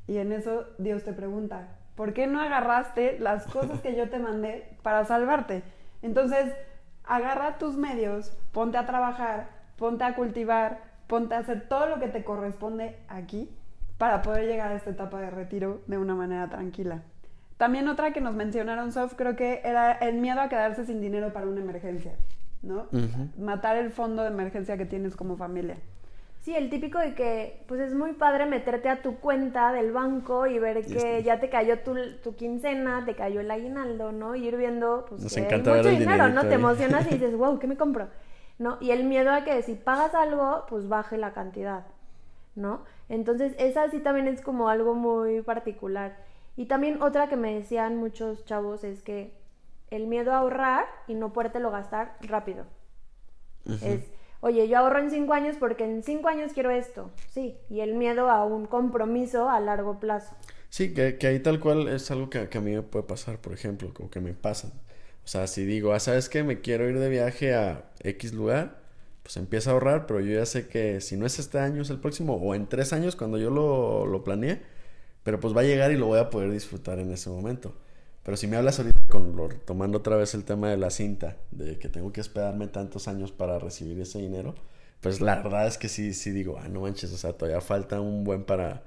Y 0.07 0.19
en 0.19 0.33
eso 0.33 0.67
Dios 0.79 1.05
te 1.05 1.13
pregunta, 1.13 1.69
¿por 1.95 2.13
qué 2.13 2.27
no 2.27 2.41
agarraste 2.41 3.19
las 3.19 3.47
cosas 3.47 3.81
que 3.81 3.97
yo 3.97 4.09
te 4.11 4.19
mandé 4.19 4.77
para 4.83 5.05
salvarte? 5.05 5.63
Entonces, 6.03 6.53
agarra 7.05 7.59
tus 7.59 7.77
medios, 7.77 8.37
ponte 8.53 8.79
a 8.79 8.87
trabajar, 8.87 9.49
ponte 9.77 10.05
a 10.05 10.15
cultivar, 10.15 10.81
ponte 11.07 11.35
a 11.35 11.39
hacer 11.39 11.69
todo 11.69 11.87
lo 11.87 11.99
que 11.99 12.09
te 12.09 12.25
corresponde 12.25 12.99
aquí 13.09 13.49
para 13.99 14.23
poder 14.23 14.47
llegar 14.47 14.73
a 14.73 14.77
esta 14.77 14.91
etapa 14.91 15.21
de 15.21 15.31
retiro 15.31 15.83
de 15.87 15.99
una 15.99 16.15
manera 16.15 16.49
tranquila. 16.49 17.03
También 17.57 17.89
otra 17.89 18.13
que 18.13 18.21
nos 18.21 18.35
mencionaron, 18.35 18.93
Sof, 18.93 19.15
creo 19.15 19.37
que 19.37 19.61
era 19.65 19.93
el 19.93 20.17
miedo 20.17 20.41
a 20.41 20.49
quedarse 20.49 20.85
sin 20.85 21.01
dinero 21.01 21.33
para 21.33 21.47
una 21.47 21.61
emergencia, 21.61 22.13
¿no? 22.63 22.89
Matar 23.39 23.77
el 23.77 23.91
fondo 23.91 24.23
de 24.23 24.29
emergencia 24.29 24.77
que 24.77 24.87
tienes 24.87 25.17
como 25.17 25.37
familia. 25.37 25.77
Sí, 26.41 26.55
el 26.55 26.69
típico 26.69 26.99
de 26.99 27.15
que, 27.15 27.65
pues 27.67 27.81
es 27.81 27.95
muy 27.95 28.13
padre 28.13 28.45
meterte 28.45 28.91
a 28.91 29.01
tu 29.01 29.17
cuenta 29.17 29.73
del 29.73 29.93
banco 29.93 30.47
y 30.47 30.59
ver 30.59 30.85
que 30.85 31.23
ya 31.23 31.41
te 31.41 31.49
cayó 31.49 31.79
tu, 31.79 31.95
tu, 32.23 32.35
quincena, 32.35 33.05
te 33.07 33.15
cayó 33.15 33.41
el 33.41 33.51
aguinaldo, 33.51 34.13
¿no? 34.13 34.35
Y 34.35 34.47
ir 34.47 34.57
viendo, 34.59 35.07
pues, 35.09 35.23
Nos 35.23 35.37
encanta 35.39 35.73
ver 35.73 35.87
el 35.87 35.99
dinero, 36.01 36.29
¿no? 36.29 36.47
Te 36.47 36.55
emocionas 36.55 37.07
y 37.07 37.11
dices, 37.15 37.35
wow, 37.35 37.59
¿qué 37.59 37.67
me 37.67 37.77
compro? 37.77 38.09
¿no? 38.59 38.79
Y 38.81 38.91
el 38.91 39.05
miedo 39.05 39.31
a 39.33 39.45
que 39.45 39.63
si 39.63 39.75
pagas 39.75 40.15
algo, 40.15 40.65
pues 40.69 40.89
baje 40.89 41.17
la 41.17 41.33
cantidad, 41.33 41.87
¿no? 42.55 42.85
Entonces, 43.09 43.55
esa 43.59 43.89
sí 43.91 44.01
también 44.01 44.29
es 44.29 44.41
como 44.41 44.69
algo 44.69 44.95
muy 44.95 45.43
particular. 45.43 46.17
Y 46.57 46.67
también 46.67 47.03
otra 47.03 47.29
que 47.29 47.37
me 47.37 47.55
decían 47.55 47.97
muchos 47.97 48.45
chavos 48.45 48.85
es 48.85 49.03
que 49.03 49.33
el 49.91 50.07
miedo 50.07 50.33
a 50.33 50.39
ahorrar 50.39 50.87
y 51.09 51.15
no 51.15 51.33
podértelo 51.33 51.71
gastar 51.71 52.17
rápido. 52.21 52.65
Es, 53.83 54.05
oye, 54.41 54.69
yo 54.69 54.79
ahorro 54.79 54.99
en 54.99 55.11
cinco 55.11 55.33
años 55.33 55.57
porque 55.59 55.85
en 55.85 56.03
cinco 56.03 56.29
años 56.29 56.53
quiero 56.53 56.71
esto, 56.71 57.11
sí, 57.31 57.57
y 57.71 57.81
el 57.81 57.95
miedo 57.95 58.29
a 58.29 58.45
un 58.45 58.67
compromiso 58.67 59.49
a 59.49 59.59
largo 59.61 59.99
plazo. 60.01 60.37
Sí, 60.69 60.93
que, 60.93 61.17
ahí 61.27 61.41
tal 61.41 61.61
cual 61.61 61.89
es 61.89 62.11
algo 62.11 62.29
que, 62.29 62.49
que, 62.49 62.59
a 62.59 62.61
mí 62.61 62.73
me 62.73 62.83
puede 62.83 63.05
pasar, 63.05 63.39
por 63.39 63.53
ejemplo, 63.53 63.95
como 63.95 64.11
que 64.11 64.21
me 64.21 64.35
pasa. 64.35 64.73
O 65.25 65.29
sea, 65.29 65.47
si 65.47 65.65
digo, 65.65 65.93
ah, 65.93 66.01
¿sabes 66.01 66.29
qué? 66.29 66.43
Me 66.43 66.61
quiero 66.61 66.89
ir 66.89 66.99
de 66.99 67.09
viaje 67.09 67.55
a 67.55 67.91
X 68.01 68.35
lugar, 68.35 68.83
pues 69.23 69.39
empieza 69.39 69.71
a 69.71 69.73
ahorrar, 69.73 70.07
pero 70.07 70.21
yo 70.21 70.35
ya 70.35 70.45
sé 70.45 70.69
que 70.69 71.01
si 71.01 71.17
no 71.17 71.25
es 71.25 71.39
este 71.39 71.59
año, 71.59 71.81
es 71.81 71.91
el 71.91 71.99
próximo, 71.99 72.35
o 72.35 72.55
en 72.55 72.67
tres 72.67 72.93
años 72.93 73.17
cuando 73.17 73.39
yo 73.39 73.49
lo, 73.51 74.05
lo 74.05 74.23
planeé, 74.23 74.61
pero 75.25 75.41
pues 75.41 75.57
va 75.57 75.63
a 75.63 75.65
llegar 75.65 75.91
y 75.91 75.97
lo 75.97 76.07
voy 76.07 76.21
a 76.21 76.31
poder 76.31 76.53
disfrutar 76.53 77.01
en 77.01 77.11
ese 77.11 77.31
momento. 77.31 77.75
Pero 78.23 78.37
si 78.37 78.47
me 78.47 78.57
hablas 78.57 78.79
ahorita 78.79 79.01
con 79.09 79.35
tomando 79.67 79.99
otra 79.99 80.17
vez 80.17 80.35
el 80.35 80.45
tema 80.45 80.71
de 80.71 80.77
la 80.77 80.91
cinta, 80.91 81.37
de 81.51 81.79
que 81.79 81.89
tengo 81.89 82.13
que 82.13 82.21
esperarme 82.21 82.69
tantos 82.69 83.09
años 83.09 83.33
para 83.33 83.59
recibir 83.59 84.01
ese 84.01 84.19
dinero, 84.19 84.55
pues 85.01 85.21
la 85.21 85.37
verdad 85.37 85.67
es 85.67 85.77
que 85.77 85.89
sí, 85.89 86.15
sí 86.15 86.31
digo, 86.31 86.59
ah, 86.63 86.69
no 86.69 86.81
manches, 86.81 87.13
o 87.13 87.19
sea, 87.19 87.33
todavía 87.35 87.61
falta 87.61 88.01
un 88.01 88.25
buen 88.25 88.45
para, 88.45 88.83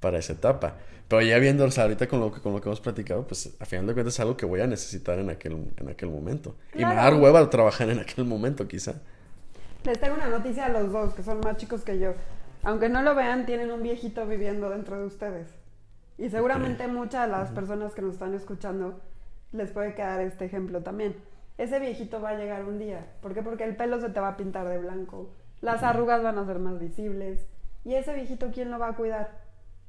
para 0.00 0.18
esa 0.18 0.34
etapa. 0.34 0.76
Pero 1.08 1.22
ya 1.22 1.38
viendo, 1.38 1.64
o 1.64 1.70
sea, 1.70 1.84
ahorita 1.84 2.06
con 2.08 2.20
lo, 2.20 2.32
que, 2.32 2.40
con 2.40 2.52
lo 2.52 2.60
que 2.60 2.68
hemos 2.68 2.80
platicado, 2.80 3.26
pues 3.26 3.54
a 3.58 3.64
final 3.64 3.86
de 3.86 3.94
cuentas 3.94 4.14
es 4.14 4.20
algo 4.20 4.36
que 4.36 4.44
voy 4.44 4.60
a 4.60 4.66
necesitar 4.66 5.18
en 5.18 5.30
aquel, 5.30 5.72
en 5.76 5.88
aquel 5.88 6.10
momento. 6.10 6.56
Y 6.74 6.78
me 6.78 6.94
va 6.94 7.02
a 7.02 7.10
dar 7.10 7.14
hueva 7.14 7.48
trabajar 7.48 7.88
en 7.88 7.98
aquel 7.98 8.24
momento, 8.24 8.68
quizá. 8.68 8.94
Les 9.84 9.98
tengo 9.98 10.14
una 10.14 10.28
noticia 10.28 10.66
a 10.66 10.68
los 10.68 10.92
dos, 10.92 11.14
que 11.14 11.22
son 11.22 11.40
más 11.40 11.56
chicos 11.56 11.82
que 11.82 11.98
yo. 11.98 12.14
Aunque 12.62 12.88
no 12.88 13.02
lo 13.02 13.14
vean, 13.14 13.46
tienen 13.46 13.70
un 13.70 13.82
viejito 13.82 14.26
viviendo 14.26 14.68
dentro 14.68 14.98
de 14.98 15.06
ustedes. 15.06 15.61
Y 16.22 16.30
seguramente 16.30 16.86
muchas 16.86 17.26
de 17.26 17.32
las 17.32 17.50
personas 17.50 17.94
que 17.94 18.02
nos 18.02 18.14
están 18.14 18.32
escuchando 18.34 19.00
les 19.50 19.70
puede 19.72 19.94
quedar 19.94 20.20
este 20.20 20.44
ejemplo 20.44 20.82
también. 20.82 21.16
Ese 21.58 21.78
viejito 21.80 22.22
va 22.22 22.30
a 22.30 22.36
llegar 22.36 22.64
un 22.64 22.78
día. 22.78 23.06
¿Por 23.20 23.34
qué? 23.34 23.42
Porque 23.42 23.64
el 23.64 23.76
pelo 23.76 24.00
se 24.00 24.08
te 24.08 24.20
va 24.20 24.28
a 24.28 24.36
pintar 24.36 24.68
de 24.68 24.78
blanco, 24.78 25.30
las 25.60 25.82
arrugas 25.82 26.22
van 26.22 26.38
a 26.38 26.46
ser 26.46 26.58
más 26.58 26.78
visibles. 26.78 27.44
¿Y 27.84 27.94
ese 27.94 28.14
viejito 28.14 28.50
quién 28.52 28.70
lo 28.70 28.78
va 28.78 28.88
a 28.88 28.96
cuidar? 28.96 29.42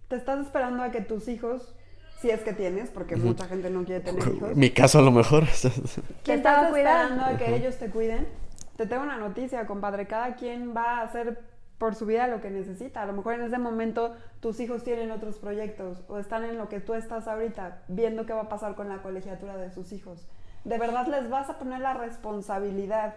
te 0.07 0.15
estás 0.15 0.39
esperando 0.45 0.83
a 0.83 0.91
que 0.91 1.01
tus 1.01 1.27
hijos, 1.27 1.73
si 2.19 2.29
es 2.29 2.41
que 2.41 2.53
tienes, 2.53 2.89
porque 2.89 3.15
mucha 3.15 3.45
gente 3.47 3.69
no 3.69 3.83
quiere 3.83 4.01
tener 4.01 4.27
hijos. 4.27 4.55
Mi 4.55 4.69
caso 4.69 4.99
a 4.99 5.01
lo 5.01 5.11
mejor. 5.11 5.45
¿Quién 6.23 6.37
estás 6.37 6.67
esperando 6.67 7.23
a 7.23 7.37
que 7.37 7.55
ellos 7.55 7.77
te 7.77 7.89
cuiden? 7.89 8.27
Te 8.77 8.85
tengo 8.85 9.03
una 9.03 9.17
noticia, 9.17 9.65
compadre. 9.65 10.07
Cada 10.07 10.35
quien 10.35 10.75
va 10.75 10.99
a 10.99 11.01
hacer 11.03 11.39
por 11.83 11.95
su 11.95 12.05
vida 12.05 12.27
lo 12.27 12.39
que 12.39 12.49
necesita. 12.49 13.01
A 13.01 13.05
lo 13.05 13.11
mejor 13.11 13.33
en 13.33 13.41
ese 13.41 13.57
momento 13.57 14.15
tus 14.39 14.61
hijos 14.61 14.85
tienen 14.85 15.11
otros 15.11 15.37
proyectos 15.37 16.01
o 16.07 16.17
están 16.17 16.45
en 16.45 16.57
lo 16.57 16.69
que 16.69 16.79
tú 16.79 16.93
estás 16.93 17.27
ahorita, 17.27 17.81
viendo 17.89 18.25
qué 18.25 18.31
va 18.31 18.43
a 18.43 18.47
pasar 18.47 18.75
con 18.75 18.87
la 18.87 19.01
colegiatura 19.01 19.57
de 19.57 19.69
sus 19.69 19.91
hijos. 19.91 20.25
¿De 20.63 20.77
verdad 20.77 21.07
les 21.07 21.29
vas 21.29 21.49
a 21.49 21.59
poner 21.59 21.81
la 21.81 21.93
responsabilidad 21.93 23.15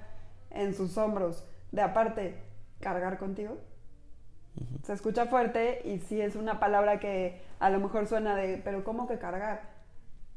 en 0.50 0.74
sus 0.74 0.98
hombros 0.98 1.46
de 1.70 1.80
aparte 1.80 2.42
cargar 2.80 3.18
contigo? 3.18 3.56
Se 4.82 4.94
escucha 4.94 5.26
fuerte 5.26 5.82
y 5.84 6.00
sí 6.00 6.20
es 6.20 6.34
una 6.34 6.58
palabra 6.58 6.98
que 6.98 7.40
a 7.60 7.70
lo 7.70 7.78
mejor 7.78 8.08
suena 8.08 8.34
de, 8.34 8.60
pero 8.64 8.82
¿cómo 8.82 9.06
que 9.06 9.20
cargar? 9.20 9.62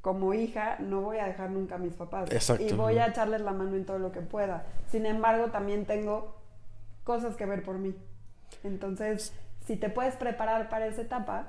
Como 0.02 0.36
hija 0.36 0.78
no 0.78 1.02
voy 1.02 1.18
a 1.18 1.26
dejar 1.26 1.50
nunca 1.50 1.76
a 1.76 1.80
mis 1.80 1.96
papás 1.96 2.30
y 2.60 2.74
voy 2.74 3.00
a 3.00 3.08
echarles 3.08 3.42
la 3.42 3.54
mano 3.54 3.76
en 3.76 3.86
todo 3.86 3.98
lo 3.98 4.12
que 4.12 4.22
pueda. 4.22 4.68
Sin 4.86 5.08
embargo, 5.08 5.48
también 5.48 5.88
tengo 5.88 6.36
cosas 7.04 7.36
que 7.36 7.48
ver 7.48 7.64
por 7.64 7.80
mí. 7.80 7.96
Entonces, 8.64 9.34
si 9.66 9.76
te 9.76 9.90
puedes 9.90 10.16
preparar 10.16 10.70
para 10.70 10.88
esa 10.88 11.02
etapa, 11.02 11.48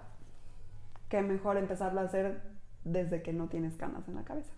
qué 1.08 1.22
mejor 1.22 1.56
empezarlo 1.56 2.00
a 2.00 2.04
hacer 2.04 2.40
desde 2.84 3.22
que 3.22 3.32
no 3.32 3.48
tienes 3.48 3.76
canas 3.76 4.08
en 4.08 4.14
la 4.14 4.24
cabeza. 4.24 4.52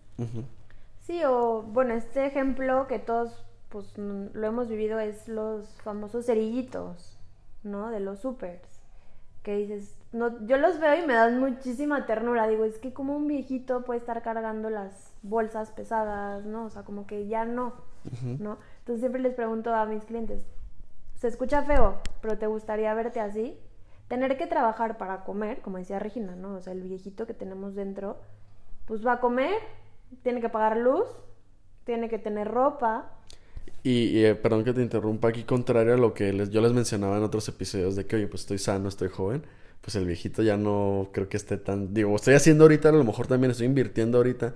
Sí, 1.01 1.21
o 1.25 1.63
bueno, 1.63 1.93
este 1.93 2.25
ejemplo 2.25 2.87
que 2.87 2.99
todos 2.99 3.45
pues 3.69 3.97
lo 3.97 4.47
hemos 4.47 4.69
vivido 4.69 4.99
es 4.99 5.27
los 5.27 5.67
famosos 5.81 6.27
cerillitos. 6.27 7.17
¿no? 7.63 7.89
De 7.89 7.99
los 7.99 8.19
supers. 8.19 8.81
Que 9.41 9.57
dices, 9.57 9.97
no, 10.11 10.45
yo 10.45 10.57
los 10.57 10.79
veo 10.79 11.03
y 11.03 11.05
me 11.05 11.13
dan 11.13 11.39
muchísima 11.39 12.05
ternura. 12.05 12.47
Digo, 12.47 12.65
es 12.65 12.77
que 12.77 12.93
como 12.93 13.15
un 13.15 13.27
viejito 13.27 13.83
puede 13.83 13.99
estar 13.99 14.21
cargando 14.21 14.69
las 14.69 15.13
bolsas 15.21 15.71
pesadas, 15.71 16.45
¿no? 16.45 16.65
O 16.65 16.69
sea, 16.69 16.83
como 16.83 17.05
que 17.07 17.27
ya 17.27 17.43
no, 17.43 17.73
¿no? 18.39 18.57
Entonces 18.79 18.99
siempre 19.01 19.21
les 19.21 19.33
pregunto 19.33 19.73
a 19.73 19.85
mis 19.85 20.05
clientes, 20.05 20.45
se 21.23 21.29
escucha 21.29 21.61
feo, 21.61 22.01
pero 22.19 22.37
¿te 22.37 22.47
gustaría 22.47 22.93
verte 22.93 23.21
así? 23.21 23.57
Tener 24.09 24.37
que 24.37 24.45
trabajar 24.45 24.97
para 24.97 25.23
comer, 25.23 25.61
como 25.61 25.77
decía 25.77 25.97
Regina, 25.97 26.35
¿no? 26.35 26.55
O 26.55 26.59
sea, 26.59 26.73
el 26.73 26.81
viejito 26.81 27.25
que 27.25 27.33
tenemos 27.33 27.75
dentro, 27.75 28.17
pues 28.85 29.07
va 29.07 29.13
a 29.13 29.19
comer, 29.21 29.55
tiene 30.21 30.41
que 30.41 30.49
pagar 30.49 30.75
luz, 30.75 31.05
tiene 31.85 32.09
que 32.09 32.19
tener 32.19 32.49
ropa, 32.49 33.09
y, 33.83 34.21
eh, 34.25 34.35
perdón 34.35 34.65
que 34.65 34.73
te 34.73 34.81
interrumpa, 34.81 35.29
aquí 35.29 35.43
contrario 35.43 35.93
a 35.93 35.97
lo 35.97 36.13
que 36.13 36.35
yo 36.49 36.59
les 36.59 36.73
mencionaba 36.73 37.15
en 37.15 37.23
otros 37.23 37.47
episodios 37.47 37.95
de 37.95 38.05
que, 38.05 38.17
oye, 38.17 38.27
pues 38.27 38.41
estoy 38.41 38.57
sano, 38.57 38.89
estoy 38.89 39.07
joven, 39.07 39.45
pues 39.79 39.95
el 39.95 40.05
viejito 40.05 40.43
ya 40.43 40.57
no 40.57 41.07
creo 41.13 41.29
que 41.29 41.37
esté 41.37 41.55
tan... 41.55 41.93
Digo, 41.93 42.13
estoy 42.17 42.33
haciendo 42.33 42.65
ahorita, 42.65 42.89
a 42.89 42.91
lo 42.91 43.05
mejor 43.05 43.27
también 43.27 43.51
estoy 43.51 43.67
invirtiendo 43.67 44.17
ahorita 44.17 44.55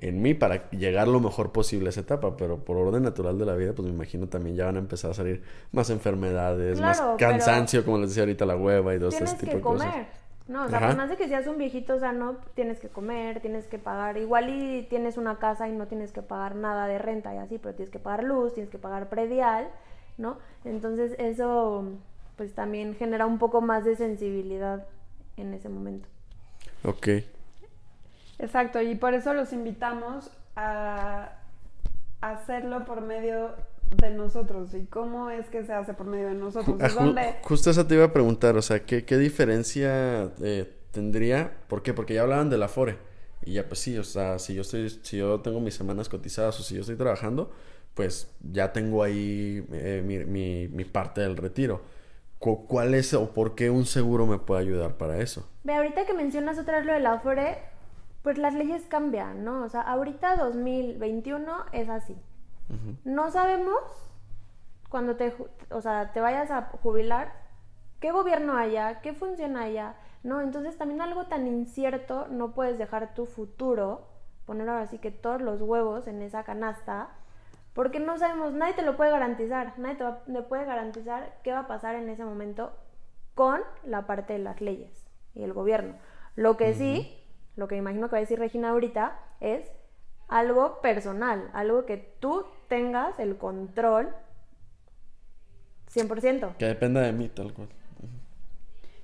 en 0.00 0.22
mí 0.22 0.34
para 0.34 0.70
llegar 0.70 1.08
lo 1.08 1.20
mejor 1.20 1.52
posible 1.52 1.88
a 1.88 1.90
esa 1.90 2.00
etapa, 2.00 2.36
pero 2.36 2.64
por 2.64 2.76
orden 2.76 3.02
natural 3.02 3.38
de 3.38 3.44
la 3.46 3.54
vida, 3.54 3.72
pues 3.72 3.86
me 3.86 3.94
imagino 3.94 4.28
también 4.28 4.56
ya 4.56 4.66
van 4.66 4.76
a 4.76 4.78
empezar 4.78 5.10
a 5.10 5.14
salir 5.14 5.42
más 5.72 5.90
enfermedades, 5.90 6.80
más 6.80 7.02
cansancio, 7.18 7.84
como 7.84 7.98
les 7.98 8.10
decía 8.10 8.22
ahorita, 8.22 8.46
la 8.46 8.56
hueva 8.56 8.94
y 8.94 8.98
todo 8.98 9.08
ese 9.08 9.24
tipo 9.36 9.56
de 9.56 9.60
cosas. 9.60 9.94
No, 10.46 10.64
o 10.64 10.68
sea, 10.68 10.78
además 10.78 11.10
de 11.10 11.16
que 11.16 11.28
seas 11.28 11.46
un 11.46 11.58
viejito 11.58 12.00
sano, 12.00 12.38
tienes 12.54 12.80
que 12.80 12.88
comer, 12.88 13.40
tienes 13.40 13.66
que 13.66 13.78
pagar. 13.78 14.16
Igual 14.16 14.48
y 14.48 14.82
tienes 14.84 15.18
una 15.18 15.38
casa 15.38 15.68
y 15.68 15.72
no 15.72 15.86
tienes 15.88 16.10
que 16.10 16.22
pagar 16.22 16.54
nada 16.54 16.86
de 16.86 16.98
renta 16.98 17.34
y 17.34 17.38
así, 17.38 17.58
pero 17.58 17.74
tienes 17.74 17.90
que 17.90 17.98
pagar 17.98 18.24
luz, 18.24 18.54
tienes 18.54 18.70
que 18.70 18.78
pagar 18.78 19.10
predial, 19.10 19.68
¿no? 20.16 20.38
Entonces 20.64 21.14
eso 21.18 21.84
pues 22.36 22.54
también 22.54 22.94
genera 22.94 23.26
un 23.26 23.38
poco 23.38 23.60
más 23.60 23.84
de 23.84 23.96
sensibilidad 23.96 24.86
en 25.36 25.52
ese 25.52 25.68
momento. 25.68 26.08
Ok. 26.82 27.08
Exacto, 28.38 28.80
y 28.80 28.94
por 28.94 29.14
eso 29.14 29.34
los 29.34 29.52
invitamos 29.52 30.30
a 30.56 31.32
hacerlo 32.20 32.84
por 32.84 33.00
medio 33.00 33.54
de 33.96 34.10
nosotros 34.10 34.74
y 34.74 34.84
cómo 34.86 35.30
es 35.30 35.48
que 35.48 35.64
se 35.64 35.72
hace 35.72 35.94
por 35.94 36.06
medio 36.06 36.28
de 36.28 36.34
nosotros. 36.34 36.76
Ah, 36.80 37.36
justo 37.42 37.70
eso 37.70 37.86
te 37.86 37.94
iba 37.94 38.04
a 38.04 38.12
preguntar, 38.12 38.56
o 38.56 38.62
sea, 38.62 38.80
¿qué, 38.80 39.04
qué 39.04 39.16
diferencia 39.16 40.30
eh, 40.42 40.72
tendría? 40.90 41.52
¿Por 41.68 41.82
qué? 41.82 41.94
Porque 41.94 42.14
ya 42.14 42.22
hablaban 42.22 42.50
del 42.50 42.62
Afore. 42.62 42.98
Y 43.44 43.54
ya 43.54 43.66
pues 43.66 43.80
sí, 43.80 43.96
o 43.96 44.04
sea, 44.04 44.38
si 44.38 44.54
yo 44.54 44.62
estoy, 44.62 44.90
si 44.90 45.16
yo 45.16 45.40
tengo 45.40 45.60
mis 45.60 45.74
semanas 45.74 46.08
cotizadas 46.08 46.58
o 46.60 46.62
si 46.62 46.74
yo 46.74 46.80
estoy 46.80 46.96
trabajando, 46.96 47.50
pues 47.94 48.30
ya 48.52 48.72
tengo 48.72 49.02
ahí 49.02 49.64
eh, 49.72 50.02
mi, 50.04 50.18
mi, 50.18 50.68
mi, 50.68 50.84
parte 50.84 51.20
del 51.20 51.36
retiro. 51.36 51.82
¿Cuál 52.38 52.94
es 52.94 53.14
o 53.14 53.32
por 53.32 53.54
qué 53.54 53.70
un 53.70 53.86
seguro 53.86 54.26
me 54.26 54.38
puede 54.38 54.62
ayudar 54.62 54.96
para 54.96 55.18
eso? 55.18 55.48
Ve, 55.64 55.74
ahorita 55.74 56.04
que 56.04 56.14
mencionas 56.14 56.58
otra 56.58 56.78
vez 56.78 56.86
lo 56.86 56.92
del 56.92 57.06
Afore, 57.06 57.58
pues 58.22 58.38
las 58.38 58.54
leyes 58.54 58.86
cambian, 58.86 59.44
¿no? 59.44 59.62
O 59.62 59.68
sea, 59.68 59.82
ahorita 59.82 60.36
2021 60.36 61.66
es 61.72 61.88
así. 61.88 62.16
No 63.04 63.30
sabemos 63.30 63.80
cuando 64.90 65.16
te, 65.16 65.34
o 65.70 65.80
sea, 65.80 66.12
te 66.12 66.20
vayas 66.20 66.50
a 66.50 66.62
jubilar 66.82 67.32
qué 68.00 68.10
gobierno 68.10 68.56
haya, 68.56 69.00
qué 69.00 69.12
función 69.12 69.56
haya, 69.56 69.94
¿no? 70.22 70.40
Entonces 70.40 70.76
también 70.76 71.00
algo 71.00 71.26
tan 71.26 71.46
incierto, 71.46 72.26
no 72.28 72.52
puedes 72.52 72.78
dejar 72.78 73.14
tu 73.14 73.26
futuro, 73.26 74.06
poner 74.46 74.68
ahora 74.68 74.86
sí 74.86 74.98
que 74.98 75.10
todos 75.10 75.40
los 75.40 75.60
huevos 75.60 76.06
en 76.06 76.22
esa 76.22 76.44
canasta, 76.44 77.08
porque 77.74 78.00
no 78.00 78.18
sabemos, 78.18 78.52
nadie 78.52 78.74
te 78.74 78.82
lo 78.82 78.96
puede 78.96 79.10
garantizar, 79.10 79.78
nadie 79.78 79.96
te, 79.96 80.42
puede 80.42 80.64
garantizar 80.64 81.38
qué 81.42 81.52
va 81.52 81.60
a 81.60 81.66
pasar 81.68 81.94
en 81.94 82.08
ese 82.08 82.24
momento 82.24 82.72
con 83.34 83.60
la 83.84 84.06
parte 84.06 84.32
de 84.32 84.40
las 84.40 84.60
leyes 84.60 85.06
y 85.34 85.42
el 85.42 85.52
gobierno. 85.52 85.94
Lo 86.34 86.56
que 86.56 86.74
sí, 86.74 87.17
lo 87.58 87.66
que 87.66 87.76
imagino 87.76 88.06
que 88.06 88.12
va 88.12 88.18
a 88.18 88.20
decir 88.20 88.38
Regina 88.38 88.70
ahorita, 88.70 89.18
es 89.40 89.68
algo 90.28 90.80
personal, 90.80 91.50
algo 91.52 91.86
que 91.86 91.96
tú 92.20 92.46
tengas 92.68 93.18
el 93.18 93.36
control 93.36 94.14
100%. 95.92 96.56
Que 96.56 96.66
dependa 96.66 97.00
de 97.00 97.12
mí, 97.12 97.28
tal 97.28 97.52
cual. 97.52 97.68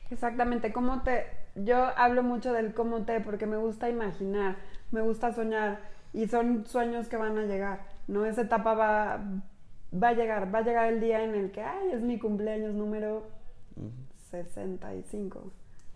Exactamente, 0.09 0.73
cómo 0.73 1.03
te... 1.03 1.27
Yo 1.57 1.77
hablo 1.97 2.23
mucho 2.23 2.53
del 2.53 2.75
cómo 2.75 3.05
te, 3.05 3.21
porque 3.21 3.47
me 3.47 3.57
gusta 3.57 3.89
imaginar, 3.89 4.57
me 4.93 5.01
gusta 5.01 5.33
soñar, 5.33 5.81
y 6.13 6.29
son 6.29 6.65
sueños 6.65 7.09
que 7.09 7.17
van 7.17 7.37
a 7.37 7.43
llegar, 7.43 7.81
¿no? 8.07 8.25
Esa 8.25 8.43
etapa 8.43 8.75
va, 8.75 9.21
va 9.93 10.09
a 10.09 10.13
llegar, 10.13 10.55
va 10.55 10.61
a 10.61 10.63
llegar 10.63 10.93
el 10.93 11.01
día 11.01 11.25
en 11.25 11.35
el 11.35 11.51
que, 11.51 11.63
ay, 11.63 11.91
es 11.93 12.03
mi 12.03 12.21
cumpleaños 12.21 12.73
número 12.75 13.27
65. 14.31 15.51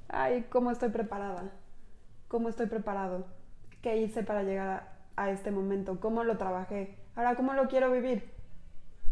Ay, 0.08 0.46
¿cómo 0.48 0.72
estoy 0.72 0.88
preparada? 0.88 1.52
¿Cómo 2.28 2.50
estoy 2.50 2.66
preparado? 2.66 3.24
¿Qué 3.80 3.96
hice 3.96 4.22
para 4.22 4.42
llegar 4.42 4.92
a 5.16 5.30
este 5.30 5.50
momento? 5.50 5.98
¿Cómo 5.98 6.24
lo 6.24 6.36
trabajé? 6.36 6.94
Ahora, 7.16 7.36
¿cómo 7.36 7.54
lo 7.54 7.68
quiero 7.68 7.90
vivir? 7.90 8.30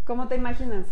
¿Cómo 0.05 0.29
te 0.29 0.37
imaginas? 0.37 0.87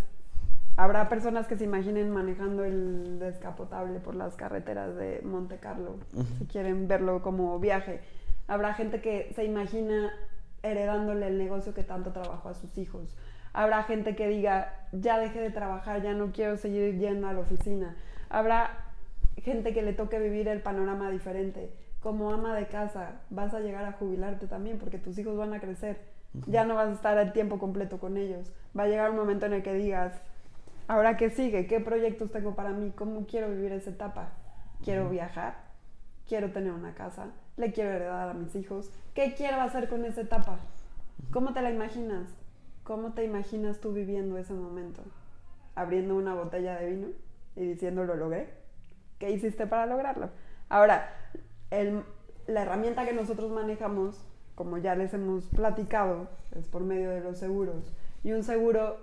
Habrá 0.76 1.10
personas 1.10 1.46
que 1.46 1.58
se 1.58 1.64
imaginen 1.64 2.10
manejando 2.10 2.64
el 2.64 3.18
descapotable 3.18 4.00
por 4.00 4.14
las 4.14 4.36
carreteras 4.36 4.96
de 4.96 5.20
Monte 5.22 5.58
Carlo, 5.58 5.98
si 6.38 6.46
quieren 6.46 6.88
verlo 6.88 7.20
como 7.20 7.58
viaje. 7.60 8.00
Habrá 8.48 8.72
gente 8.72 9.02
que 9.02 9.30
se 9.36 9.44
imagina 9.44 10.10
heredándole 10.62 11.28
el 11.28 11.36
negocio 11.36 11.74
que 11.74 11.84
tanto 11.84 12.12
trabajó 12.12 12.48
a 12.48 12.54
sus 12.54 12.78
hijos. 12.78 13.18
Habrá 13.52 13.82
gente 13.82 14.16
que 14.16 14.28
diga, 14.28 14.88
ya 14.92 15.18
dejé 15.18 15.40
de 15.40 15.50
trabajar, 15.50 16.02
ya 16.02 16.14
no 16.14 16.32
quiero 16.32 16.56
seguir 16.56 16.98
yendo 16.98 17.28
a 17.28 17.34
la 17.34 17.40
oficina. 17.40 17.96
Habrá 18.30 18.78
gente 19.36 19.74
que 19.74 19.82
le 19.82 19.92
toque 19.92 20.18
vivir 20.18 20.48
el 20.48 20.62
panorama 20.62 21.10
diferente. 21.10 21.83
Como 22.04 22.30
ama 22.30 22.54
de 22.54 22.68
casa, 22.68 23.22
vas 23.30 23.52
a 23.52 23.60
llegar 23.60 23.84
a 23.84 23.92
jubilarte 23.92 24.46
también 24.46 24.78
porque 24.78 24.98
tus 24.98 25.18
hijos 25.18 25.36
van 25.36 25.54
a 25.54 25.60
crecer. 25.60 25.98
Ya 26.46 26.64
no 26.64 26.76
vas 26.76 26.88
a 26.88 26.92
estar 26.92 27.18
el 27.18 27.32
tiempo 27.32 27.58
completo 27.58 27.98
con 27.98 28.16
ellos. 28.16 28.52
Va 28.78 28.84
a 28.84 28.88
llegar 28.88 29.10
un 29.10 29.16
momento 29.16 29.46
en 29.46 29.54
el 29.54 29.62
que 29.62 29.72
digas, 29.72 30.20
Ahora, 30.86 31.16
¿qué 31.16 31.30
sigue? 31.30 31.66
¿Qué 31.66 31.80
proyectos 31.80 32.30
tengo 32.30 32.54
para 32.54 32.70
mí? 32.70 32.92
¿Cómo 32.94 33.26
quiero 33.26 33.48
vivir 33.48 33.72
esa 33.72 33.88
etapa? 33.88 34.32
¿Quiero 34.84 35.08
viajar? 35.08 35.54
¿Quiero 36.28 36.52
tener 36.52 36.72
una 36.72 36.92
casa? 36.92 37.28
¿Le 37.56 37.72
quiero 37.72 37.90
heredar 37.90 38.28
a 38.28 38.34
mis 38.34 38.54
hijos? 38.54 38.90
¿Qué 39.14 39.34
quiero 39.34 39.62
hacer 39.62 39.88
con 39.88 40.04
esa 40.04 40.20
etapa? 40.20 40.58
¿Cómo 41.32 41.54
te 41.54 41.62
la 41.62 41.70
imaginas? 41.70 42.28
¿Cómo 42.82 43.14
te 43.14 43.24
imaginas 43.24 43.80
tú 43.80 43.94
viviendo 43.94 44.36
ese 44.36 44.52
momento? 44.52 45.02
¿Abriendo 45.74 46.16
una 46.16 46.34
botella 46.34 46.76
de 46.78 46.90
vino 46.90 47.08
y 47.56 47.64
diciendo 47.66 48.04
lo 48.04 48.16
logré? 48.16 48.50
¿Qué 49.18 49.30
hiciste 49.30 49.66
para 49.66 49.86
lograrlo? 49.86 50.28
Ahora, 50.68 51.08
la 52.46 52.62
herramienta 52.62 53.04
que 53.04 53.12
nosotros 53.12 53.50
manejamos, 53.50 54.24
como 54.54 54.78
ya 54.78 54.94
les 54.94 55.14
hemos 55.14 55.44
platicado, 55.46 56.28
es 56.56 56.68
por 56.68 56.82
medio 56.82 57.10
de 57.10 57.20
los 57.20 57.38
seguros. 57.38 57.92
Y 58.22 58.32
un 58.32 58.42
seguro 58.42 58.98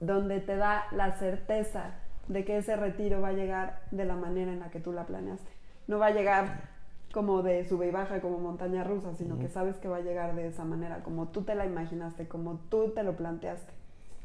donde 0.00 0.40
te 0.40 0.56
da 0.56 0.86
la 0.92 1.12
certeza 1.12 1.94
de 2.28 2.44
que 2.44 2.58
ese 2.58 2.76
retiro 2.76 3.20
va 3.20 3.28
a 3.28 3.32
llegar 3.32 3.80
de 3.90 4.04
la 4.04 4.14
manera 4.14 4.52
en 4.52 4.60
la 4.60 4.70
que 4.70 4.80
tú 4.80 4.92
la 4.92 5.06
planeaste. 5.06 5.50
No 5.86 5.98
va 5.98 6.06
a 6.06 6.10
llegar 6.10 6.68
como 7.12 7.42
de 7.42 7.64
sube 7.66 7.88
y 7.88 7.90
baja, 7.90 8.20
como 8.20 8.38
montaña 8.38 8.84
rusa, 8.84 9.14
sino 9.14 9.38
que 9.38 9.48
sabes 9.48 9.76
que 9.76 9.88
va 9.88 9.96
a 9.96 10.02
llegar 10.02 10.34
de 10.34 10.46
esa 10.46 10.64
manera, 10.64 11.02
como 11.02 11.28
tú 11.28 11.42
te 11.42 11.54
la 11.54 11.64
imaginaste, 11.64 12.28
como 12.28 12.60
tú 12.68 12.92
te 12.94 13.02
lo 13.02 13.16
planteaste. 13.16 13.72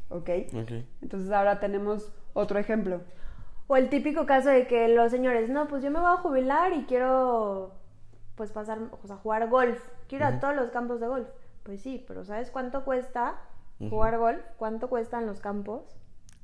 ¿Ok? 0.09 0.29
Entonces 1.01 1.31
ahora 1.31 1.59
tenemos 1.59 2.11
otro 2.33 2.59
ejemplo. 2.59 3.01
O 3.67 3.77
el 3.77 3.89
típico 3.89 4.25
caso 4.25 4.49
de 4.49 4.67
que 4.67 4.87
los 4.87 5.11
señores, 5.11 5.49
no, 5.49 5.67
pues 5.67 5.83
yo 5.83 5.91
me 5.91 5.99
voy 5.99 6.11
a 6.11 6.17
jubilar 6.17 6.73
y 6.73 6.83
quiero 6.83 7.71
pues 8.35 8.51
pasar, 8.51 8.79
o 9.03 9.07
sea, 9.07 9.17
jugar 9.17 9.49
golf. 9.49 9.79
Quiero 10.07 10.27
ir 10.27 10.33
a 10.33 10.39
todos 10.39 10.55
los 10.55 10.69
campos 10.71 10.99
de 10.99 11.07
golf. 11.07 11.27
Pues 11.63 11.81
sí, 11.81 12.03
pero 12.07 12.25
¿sabes 12.25 12.51
cuánto 12.51 12.83
cuesta 12.83 13.35
jugar 13.89 14.17
golf, 14.17 14.41
¿cuánto 14.57 14.89
cuestan 14.89 15.25
los 15.25 15.39
campos? 15.39 15.83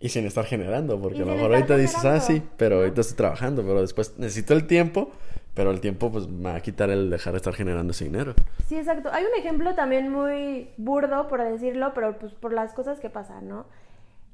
Y 0.01 0.09
sin 0.09 0.25
estar 0.25 0.45
generando, 0.45 0.99
porque 0.99 1.21
a 1.21 1.25
lo 1.25 1.33
mejor 1.33 1.53
ahorita 1.53 1.75
dices, 1.75 2.03
ah, 2.05 2.21
sí, 2.21 2.41
pero 2.55 2.77
ahorita 2.77 3.01
estoy 3.01 3.17
trabajando, 3.17 3.63
pero 3.63 3.81
después 3.81 4.17
necesito 4.17 4.53
el 4.53 4.65
tiempo, 4.65 5.11
pero 5.53 5.71
el 5.71 5.81
tiempo 5.81 6.09
pues 6.09 6.27
me 6.29 6.51
va 6.51 6.55
a 6.55 6.61
quitar 6.61 6.89
el 6.89 7.09
dejar 7.09 7.33
de 7.33 7.37
estar 7.37 7.53
generando 7.53 7.91
ese 7.91 8.05
dinero. 8.05 8.33
Sí, 8.67 8.77
exacto. 8.77 9.09
Hay 9.11 9.25
un 9.25 9.37
ejemplo 9.37 9.75
también 9.75 10.09
muy 10.09 10.69
burdo, 10.77 11.27
por 11.27 11.43
decirlo, 11.43 11.91
pero 11.93 12.17
pues 12.17 12.33
por 12.33 12.53
las 12.53 12.73
cosas 12.73 13.01
que 13.01 13.09
pasan, 13.09 13.49
¿no? 13.49 13.65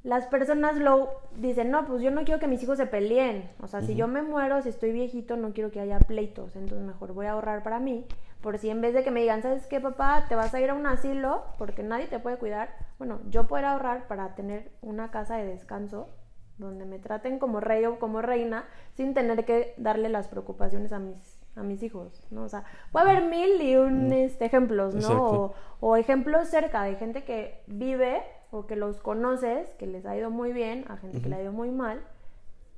Las 0.06 0.28
personas 0.28 0.76
lo 0.76 1.10
dicen, 1.36 1.72
no, 1.72 1.84
pues 1.84 2.00
yo 2.00 2.12
no 2.12 2.22
quiero 2.22 2.38
que 2.38 2.46
mis 2.46 2.62
hijos 2.62 2.78
se 2.78 2.86
peleen. 2.86 3.50
O 3.60 3.66
sea, 3.66 3.82
si 3.82 3.96
yo 3.96 4.06
me 4.06 4.22
muero, 4.22 4.62
si 4.62 4.68
estoy 4.68 4.92
viejito, 4.92 5.36
no 5.36 5.52
quiero 5.52 5.72
que 5.72 5.80
haya 5.80 5.98
pleitos. 5.98 6.54
Entonces 6.54 6.86
mejor 6.86 7.12
voy 7.12 7.26
a 7.26 7.32
ahorrar 7.32 7.64
para 7.64 7.80
mí 7.80 8.06
por 8.40 8.58
si 8.58 8.70
en 8.70 8.80
vez 8.80 8.94
de 8.94 9.02
que 9.02 9.10
me 9.10 9.20
digan, 9.20 9.42
¿sabes 9.42 9.66
qué, 9.66 9.80
papá? 9.80 10.26
Te 10.28 10.36
vas 10.36 10.54
a 10.54 10.60
ir 10.60 10.70
a 10.70 10.74
un 10.74 10.86
asilo 10.86 11.42
porque 11.58 11.82
nadie 11.82 12.06
te 12.06 12.20
puede 12.20 12.36
cuidar. 12.36 12.68
Bueno, 12.98 13.18
yo 13.28 13.48
puedo 13.48 13.66
ahorrar 13.66 14.06
para 14.06 14.36
tener 14.36 14.70
una 14.80 15.10
casa 15.10 15.38
de 15.38 15.46
descanso 15.46 16.08
donde 16.56 16.84
me 16.84 17.00
traten 17.00 17.40
como 17.40 17.58
rey 17.58 17.84
o 17.86 17.98
como 17.98 18.22
reina 18.22 18.64
sin 18.94 19.12
tener 19.12 19.44
que 19.44 19.74
darle 19.76 20.08
las 20.08 20.28
preocupaciones 20.28 20.92
a 20.92 21.00
mis 21.00 21.44
a 21.56 21.62
mis 21.62 21.82
hijos, 21.82 22.22
¿no? 22.30 22.44
O 22.44 22.48
sea, 22.48 22.64
puede 22.92 23.10
haber 23.10 23.24
mil 23.24 23.60
y 23.62 23.76
un 23.76 24.12
este, 24.12 24.44
ejemplos, 24.44 24.94
¿no? 24.94 25.54
O, 25.80 25.96
ejemplos 25.96 26.48
cerca 26.48 26.82
de 26.82 26.96
gente 26.96 27.24
que 27.24 27.62
vive 27.66 28.22
o 28.50 28.66
que 28.66 28.76
los 28.76 29.00
conoces, 29.00 29.70
que 29.78 29.86
les 29.86 30.06
ha 30.06 30.16
ido 30.16 30.30
muy 30.30 30.52
bien, 30.52 30.84
a 30.88 30.96
gente 30.96 31.20
que 31.20 31.28
le 31.28 31.36
ha 31.36 31.42
ido 31.42 31.52
muy 31.52 31.70
mal, 31.70 32.00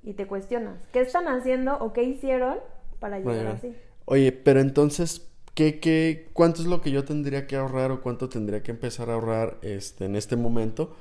y 0.03 0.15
te 0.15 0.27
cuestionas, 0.27 0.87
¿qué 0.93 1.01
están 1.01 1.29
haciendo 1.29 1.77
o 1.79 1.93
qué 1.93 2.03
hicieron 2.05 2.59
para 2.99 3.19
llegar 3.19 3.47
así? 3.49 3.75
Oye, 4.05 4.33
pero 4.33 4.61
entonces, 4.61 5.29
¿Qué, 5.59 5.81
qué, 5.81 6.31
cuánto 6.35 6.63
es 6.63 6.69
lo 6.69 6.81
que 6.81 6.93
yo 6.93 7.05
tendría 7.05 7.49
que 7.49 7.57
ahorrar 7.57 7.91
o 7.91 8.01
cuánto 8.01 8.29
tendría 8.29 8.63
que 8.63 8.71
empezar 8.71 9.11
a 9.11 9.15
ahorrar 9.15 9.57
este, 9.63 10.05
en 10.05 10.15
este 10.15 10.37
momento 10.37 10.95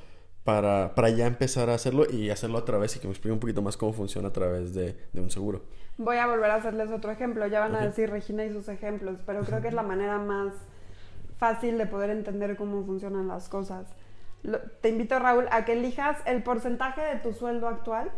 para, 0.43 0.95
para 0.95 1.09
ya 1.11 1.27
empezar 1.27 1.69
a 1.69 1.75
hacerlo 1.75 2.09
y 2.09 2.31
hacerlo 2.31 2.57
a 2.57 2.65
través 2.65 2.95
y 2.95 2.99
que 2.99 3.05
me 3.05 3.11
explique 3.11 3.33
un 3.33 3.39
poquito 3.39 3.61
más 3.61 3.77
cómo 3.77 3.93
funciona 3.93 4.29
a 4.29 4.33
través 4.33 4.73
de, 4.73 4.95
de 5.13 5.21
un 5.21 5.29
seguro? 5.29 5.61
Voy 5.99 6.17
a 6.17 6.25
volver 6.25 6.49
a 6.49 6.55
hacerles 6.55 6.89
otro 6.89 7.11
ejemplo. 7.11 7.45
Ya 7.45 7.59
van 7.59 7.75
a 7.75 7.85
decir 7.85 8.09
Regina 8.09 8.45
y 8.45 8.51
sus 8.51 8.67
ejemplos, 8.67 9.19
pero 9.27 9.41
creo 9.41 9.61
que 9.61 9.67
es 9.67 9.75
la 9.75 9.83
manera 9.83 10.17
más 10.17 10.55
fácil 11.37 11.77
de 11.77 11.85
poder 11.85 12.09
entender 12.09 12.57
cómo 12.57 12.83
funcionan 12.83 13.27
las 13.27 13.49
cosas. 13.49 13.85
Te 14.81 14.89
invito, 14.89 15.19
Raúl, 15.19 15.47
a 15.51 15.65
que 15.65 15.73
elijas 15.73 16.17
el 16.25 16.43
porcentaje 16.43 17.01
de 17.01 17.15
tu 17.17 17.33
sueldo 17.33 17.67
actual 17.67 18.11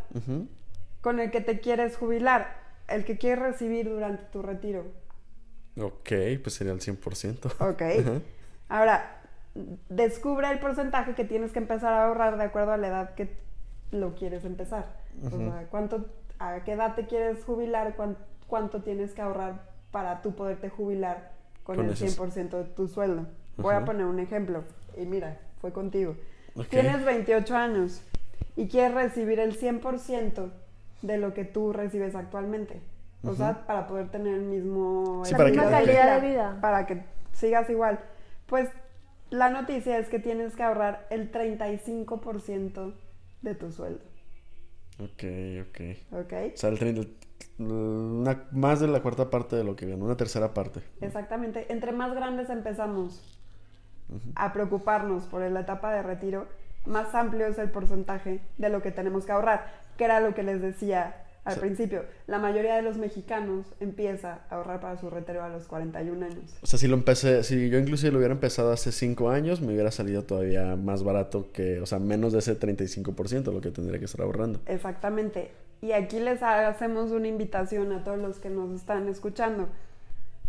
con 1.01 1.19
el 1.19 1.31
que 1.31 1.41
te 1.41 1.59
quieres 1.59 1.97
jubilar, 1.97 2.57
el 2.87 3.05
que 3.05 3.17
quieres 3.17 3.39
recibir 3.39 3.89
durante 3.89 4.23
tu 4.25 4.41
retiro. 4.41 4.85
Ok, 5.79 6.11
pues 6.43 6.55
sería 6.55 6.73
el 6.73 6.79
100%. 6.79 7.71
Ok. 7.71 8.21
Ahora, 8.69 9.21
descubre 9.89 10.49
el 10.51 10.59
porcentaje 10.59 11.15
que 11.15 11.25
tienes 11.25 11.51
que 11.51 11.59
empezar 11.59 11.93
a 11.93 12.05
ahorrar 12.07 12.37
de 12.37 12.43
acuerdo 12.43 12.73
a 12.73 12.77
la 12.77 12.87
edad 12.87 13.15
que 13.15 13.35
lo 13.91 14.15
quieres 14.15 14.45
empezar. 14.45 14.85
O 15.23 15.29
sea, 15.29 15.67
¿cuánto, 15.71 16.05
¿a 16.37 16.63
qué 16.63 16.73
edad 16.73 16.95
te 16.95 17.07
quieres 17.07 17.43
jubilar? 17.43 17.95
¿Cuánto, 18.47 18.81
tienes 18.81 19.13
que 19.13 19.21
ahorrar 19.21 19.69
para 19.91 20.21
tú 20.21 20.35
poderte 20.35 20.69
jubilar 20.69 21.31
con, 21.63 21.79
el 21.79 21.95
100% 21.95 22.49
de 22.49 22.63
tu 22.65 22.87
sueldo? 22.87 23.25
Voy 23.57 23.75
a 23.75 23.83
poner 23.85 24.05
un 24.05 24.19
ejemplo. 24.19 24.63
Y 24.97 25.05
mira, 25.05 25.39
fue 25.59 25.71
contigo. 25.71 26.15
Tienes 26.69 27.05
28 27.05 27.55
años 27.55 28.01
y 28.55 28.67
quieres 28.67 28.93
recibir 28.93 29.39
el 29.39 29.57
100% 29.57 30.49
de 31.01 31.17
lo 31.17 31.33
que 31.33 31.45
tú 31.45 31.71
recibes 31.73 32.15
actualmente. 32.15 32.81
O 33.23 33.33
sea, 33.33 33.65
para 33.67 33.87
poder 33.87 34.09
tener 34.09 34.33
el 34.35 34.43
mismo... 34.43 35.23
la 35.29 35.45
misma 35.45 35.69
calidad 35.69 36.21
de 36.21 36.27
vida. 36.29 36.57
Para 36.61 36.85
que 36.85 37.03
sigas 37.33 37.69
igual. 37.69 37.99
Pues 38.47 38.69
la 39.29 39.49
noticia 39.49 39.97
es 39.97 40.07
que 40.09 40.19
tienes 40.19 40.55
que 40.55 40.63
ahorrar 40.63 41.05
el 41.09 41.31
35% 41.31 42.93
de 43.41 43.55
tu 43.55 43.71
sueldo. 43.71 44.03
Ok, 44.99 45.23
ok. 45.69 46.21
¿Ok? 46.23 46.33
O 46.53 46.57
sea, 46.57 46.69
el 46.69 46.79
30, 46.79 47.01
una- 47.59 48.47
más 48.51 48.79
de 48.79 48.87
la 48.87 49.01
cuarta 49.01 49.29
parte 49.29 49.55
de 49.55 49.63
lo 49.63 49.75
que 49.75 49.85
gano, 49.85 50.05
una 50.05 50.17
tercera 50.17 50.53
parte. 50.53 50.81
Exactamente. 51.01 51.71
Entre 51.71 51.91
más 51.91 52.13
grandes 52.13 52.49
empezamos 52.49 53.38
a 54.35 54.53
preocuparnos 54.53 55.23
por 55.25 55.41
la 55.41 55.59
etapa 55.59 55.93
de 55.93 56.03
retiro, 56.03 56.47
más 56.85 57.13
amplio 57.13 57.47
es 57.47 57.57
el 57.57 57.69
porcentaje 57.69 58.41
de 58.57 58.69
lo 58.69 58.81
que 58.81 58.91
tenemos 58.91 59.25
que 59.25 59.31
ahorrar, 59.31 59.71
que 59.97 60.05
era 60.05 60.19
lo 60.19 60.33
que 60.33 60.43
les 60.43 60.61
decía 60.61 61.23
al 61.45 61.57
principio. 61.57 62.05
La 62.27 62.37
mayoría 62.37 62.75
de 62.75 62.81
los 62.81 62.97
mexicanos 62.97 63.65
empieza 63.79 64.41
a 64.49 64.55
ahorrar 64.55 64.79
para 64.79 64.97
su 64.97 65.09
retiro 65.09 65.43
a 65.43 65.49
los 65.49 65.67
41 65.67 66.25
años. 66.25 66.57
O 66.61 66.67
sea, 66.67 66.77
si 66.77 66.87
lo 66.87 66.95
empecé, 66.95 67.43
si 67.43 67.69
yo 67.69 67.79
inclusive 67.79 68.11
lo 68.11 68.19
hubiera 68.19 68.33
empezado 68.33 68.71
hace 68.71 68.91
5 68.91 69.29
años, 69.29 69.61
me 69.61 69.73
hubiera 69.73 69.91
salido 69.91 70.23
todavía 70.23 70.75
más 70.75 71.03
barato 71.03 71.51
que, 71.51 71.79
o 71.79 71.85
sea, 71.85 71.99
menos 71.99 72.33
de 72.33 72.39
ese 72.39 72.59
35% 72.59 73.51
lo 73.51 73.61
que 73.61 73.71
tendría 73.71 73.99
que 73.99 74.05
estar 74.05 74.21
ahorrando. 74.21 74.59
Exactamente. 74.67 75.51
Y 75.81 75.93
aquí 75.93 76.19
les 76.19 76.43
hacemos 76.43 77.11
una 77.11 77.27
invitación 77.27 77.93
a 77.93 78.03
todos 78.03 78.19
los 78.19 78.39
que 78.39 78.49
nos 78.49 78.71
están 78.71 79.07
escuchando. 79.07 79.69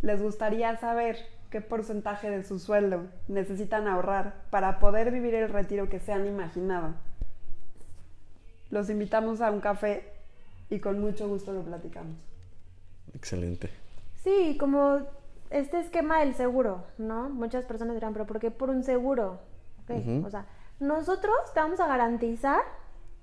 ¿Les 0.02 0.20
gustaría 0.20 0.76
saber 0.76 1.16
qué 1.50 1.60
porcentaje 1.60 2.30
de 2.30 2.44
su 2.44 2.58
sueldo 2.58 3.06
necesitan 3.28 3.88
ahorrar 3.88 4.34
para 4.50 4.78
poder 4.78 5.10
vivir 5.10 5.34
el 5.34 5.48
retiro 5.48 5.88
que 5.88 6.00
se 6.00 6.12
han 6.12 6.26
imaginado? 6.26 6.94
Los 8.70 8.88
invitamos 8.88 9.40
a 9.40 9.50
un 9.50 9.60
café 9.60 10.04
y 10.70 10.78
con 10.78 11.00
mucho 11.00 11.28
gusto 11.28 11.52
lo 11.52 11.62
platicamos. 11.62 12.16
Excelente. 13.14 13.70
Sí, 14.22 14.56
como 14.58 15.00
este 15.50 15.80
esquema 15.80 16.20
del 16.20 16.34
seguro, 16.34 16.84
¿no? 16.98 17.28
Muchas 17.28 17.64
personas 17.64 17.94
dirán, 17.94 18.12
pero 18.12 18.26
¿por 18.26 18.38
qué 18.38 18.52
por 18.52 18.70
un 18.70 18.84
seguro? 18.84 19.40
Ok, 19.82 19.96
Ujú. 19.98 20.26
O 20.26 20.30
sea, 20.30 20.46
nosotros 20.78 21.34
te 21.52 21.60
vamos 21.60 21.80
a 21.80 21.88
garantizar 21.88 22.62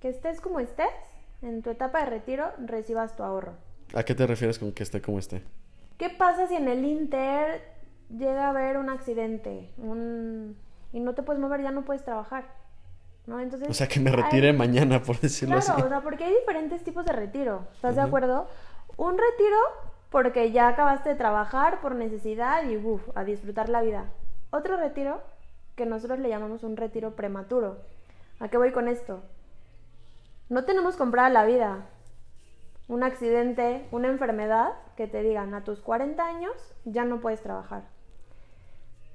que 0.02 0.10
estés 0.10 0.42
como 0.42 0.60
estés, 0.60 0.88
en 1.42 1.62
tu 1.62 1.70
etapa 1.70 2.00
de 2.00 2.08
retiro 2.08 2.52
recibas 2.66 3.16
tu 3.16 3.24
ahorro. 3.24 3.54
¿A 3.94 4.04
qué 4.04 4.14
te 4.16 4.28
refieres 4.28 4.60
con 4.60 4.74
que 4.74 4.84
esté 4.84 5.02
como 5.02 5.20
esté? 5.20 5.44
¿Qué 5.98 6.10
pasa 6.10 6.48
si 6.48 6.56
en 6.56 6.68
el 6.68 6.84
Inter 6.84 7.77
llega 8.10 8.46
a 8.46 8.50
haber 8.50 8.78
un 8.78 8.90
accidente 8.90 9.72
un... 9.78 10.58
y 10.94 11.00
no 11.00 11.14
te 11.14 11.24
puedes 11.24 11.42
mover, 11.42 11.62
ya 11.62 11.72
no 11.72 11.84
puedes 11.86 12.04
trabajar? 12.04 12.46
¿No? 13.26 13.40
Entonces, 13.42 13.68
O 13.70 13.74
sea, 13.74 13.88
que 13.88 14.00
me 14.00 14.10
hay- 14.10 14.16
retire 14.16 14.54
mañana, 14.54 15.02
por 15.02 15.20
decirlo 15.20 15.56
Claro, 15.58 15.74
o 15.74 15.78
así. 15.80 15.90
sea, 15.90 16.02
porque 16.02 16.24
hay 16.24 16.34
diferentes 16.36 16.84
tipos 16.84 17.06
de 17.06 17.12
retiro. 17.12 17.68
¿Estás 17.74 17.96
de 17.96 18.02
acuerdo? 18.02 18.48
Un 18.96 19.18
retiro 19.18 19.58
porque 20.10 20.52
ya 20.54 20.70
acabaste 20.70 21.10
de 21.10 21.16
trabajar 21.16 21.82
por 21.82 21.94
necesidad 21.96 22.64
y 22.64 22.78
uf, 22.78 23.02
a 23.16 23.26
disfrutar 23.26 23.68
la 23.68 23.82
vida. 23.82 24.06
Otro 24.50 24.78
retiro 24.78 25.22
que 25.76 25.86
nosotros 25.86 26.20
le 26.20 26.30
llamamos 26.30 26.64
un 26.64 26.78
retiro 26.78 27.16
prematuro. 27.18 27.80
¿A 28.40 28.48
qué 28.48 28.58
voy 28.58 28.72
con 28.72 28.88
esto? 28.88 29.22
No 30.50 30.64
tenemos 30.64 30.96
comprada 30.96 31.30
la 31.30 31.44
vida. 31.44 31.86
Un 32.88 33.04
accidente, 33.04 33.86
una 33.92 34.08
enfermedad 34.08 34.70
que 34.96 35.08
te 35.08 35.22
digan 35.22 35.54
a 35.54 35.66
tus 35.66 35.82
40 35.82 36.26
años 36.26 36.54
ya 36.86 37.04
no 37.04 37.20
puedes 37.20 37.42
trabajar. 37.42 37.84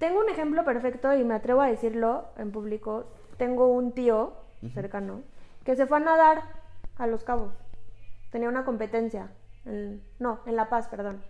Tengo 0.03 0.19
un 0.19 0.29
ejemplo 0.29 0.65
perfecto 0.65 1.15
y 1.15 1.23
me 1.23 1.35
atrevo 1.37 1.61
a 1.61 1.69
decirlo 1.69 2.25
en 2.37 2.51
público. 2.51 3.05
Tengo 3.37 3.69
un 3.69 3.93
tío 3.93 4.33
cercano 4.75 5.21
que 5.65 5.77
se 5.77 5.87
fue 5.87 5.99
a 5.99 6.01
nadar 6.01 6.43
a 6.99 7.07
Los 7.07 7.23
Cabos. 7.23 7.55
Tenía 8.33 8.49
una 8.49 8.65
competencia. 8.65 9.29
en- 9.65 10.03
no, 10.19 10.41
en 10.47 10.57
La 10.57 10.69
Paz, 10.69 10.89
perdón. 10.89 11.23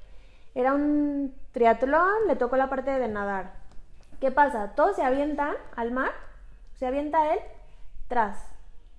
Era 0.54 0.72
un 0.72 1.34
triatlón, 1.52 2.26
le 2.28 2.34
tocó 2.36 2.56
la 2.56 2.70
parte 2.70 2.90
de 2.98 3.08
nadar. 3.08 3.52
¿Qué 4.20 4.30
pasa? 4.30 4.72
Todos 4.74 4.96
se 4.96 5.02
avientan 5.02 5.54
al 5.76 5.90
mar, 5.92 6.12
se 6.72 6.86
avienta 6.86 7.34
él, 7.34 7.40
tras. 8.08 8.38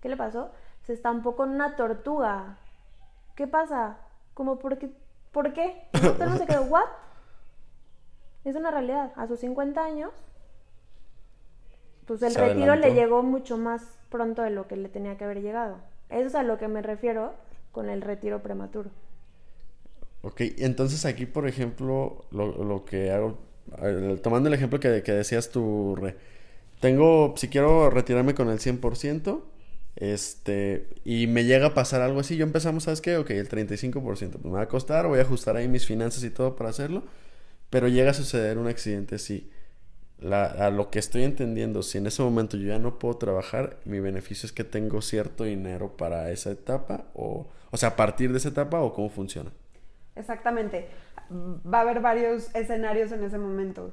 ¿Qué 0.02 0.08
le 0.10 0.18
pasó? 0.18 0.52
Se 0.84 0.94
estampó 0.94 1.36
con 1.36 1.50
una 1.50 1.76
tortuga. 1.76 2.58
¿Qué 3.36 3.48
pasa? 3.48 3.98
Como, 4.36 4.60
¿por 4.60 4.78
qué? 4.78 4.94
El 5.94 6.02
mundo 6.20 6.38
se 6.38 6.46
quedó, 6.46 6.62
¿what? 6.66 6.86
Es 8.46 8.56
una 8.56 8.72
realidad. 8.72 9.12
A 9.16 9.28
sus 9.28 9.40
50 9.40 9.84
años, 9.84 10.12
pues 12.06 12.22
el 12.22 12.34
Se 12.34 12.40
retiro 12.40 12.76
le 12.76 12.94
llegó 12.94 13.24
mucho 13.24 13.58
más 13.58 13.82
pronto 14.10 14.42
de 14.42 14.50
lo 14.50 14.68
que 14.68 14.76
le 14.76 14.90
tenía 14.90 15.18
que 15.18 15.24
haber 15.24 15.42
llegado. 15.42 15.78
Eso 16.10 16.28
es 16.28 16.36
a 16.36 16.44
lo 16.44 16.58
que 16.58 16.68
me 16.68 16.82
refiero 16.82 17.34
con 17.72 17.90
el 17.90 18.02
retiro 18.02 18.42
prematuro. 18.44 18.90
Ok, 20.22 20.42
entonces 20.60 21.06
aquí, 21.06 21.26
por 21.26 21.48
ejemplo, 21.48 22.26
lo, 22.32 22.64
lo 22.64 22.86
que 22.86 23.12
hago, 23.12 23.40
eh, 23.82 24.20
tomando 24.24 24.48
el 24.48 24.54
ejemplo 24.56 24.80
que, 24.80 25.04
que 25.04 25.12
decías 25.12 25.50
tú, 25.50 25.96
Re, 25.98 26.16
tengo, 26.80 27.34
si 27.38 27.50
quiero 27.50 27.90
retirarme 27.90 28.34
con 28.34 28.50
el 28.50 28.60
100%, 28.60 29.42
este, 29.96 30.88
y 31.04 31.28
me 31.28 31.44
llega 31.44 31.68
a 31.68 31.74
pasar 31.74 32.02
algo 32.02 32.20
así, 32.22 32.38
yo 32.38 32.46
empezamos, 32.46 32.84
¿sabes 32.86 33.02
qué? 33.02 33.18
Ok, 33.18 33.32
el 33.32 33.50
35%, 33.50 34.32
pues 34.32 34.46
me 34.46 34.52
va 34.52 34.62
a 34.62 34.68
costar, 34.68 35.08
voy 35.08 35.20
a 35.20 35.24
ajustar 35.24 35.58
ahí 35.58 35.68
mis 35.68 35.86
finanzas 35.86 36.24
y 36.24 36.30
todo 36.30 36.56
para 36.56 36.70
hacerlo, 36.70 37.04
pero 37.74 37.88
llega 37.88 38.12
a 38.12 38.14
suceder 38.14 38.60
un 38.60 38.68
accidente. 38.68 39.18
La, 40.20 40.46
a 40.46 40.70
lo 40.70 40.92
que 40.92 41.00
estoy 41.00 41.24
entendiendo, 41.24 41.82
si 41.82 41.98
en 41.98 42.06
ese 42.06 42.22
momento 42.22 42.56
yo 42.56 42.68
ya 42.68 42.78
no 42.78 43.00
puedo 43.00 43.18
trabajar, 43.18 43.78
mi 43.84 44.00
beneficio 44.00 44.46
es 44.46 44.54
que 44.54 44.64
tengo 44.64 45.02
cierto 45.02 45.46
dinero 45.46 45.98
para 45.98 46.30
esa 46.30 46.52
etapa, 46.52 47.06
o, 47.16 47.48
o 47.72 47.78
sea, 47.78 47.90
a 47.90 47.96
partir 47.96 48.32
de 48.32 48.38
esa 48.38 48.50
etapa, 48.50 48.80
o 48.80 48.94
cómo 48.94 49.10
funciona. 49.10 49.50
Exactamente. 50.16 50.88
Va 51.32 51.80
a 51.80 51.82
haber 51.82 52.00
varios 52.00 52.54
escenarios 52.54 53.12
en 53.12 53.24
ese 53.24 53.40
momento. 53.40 53.92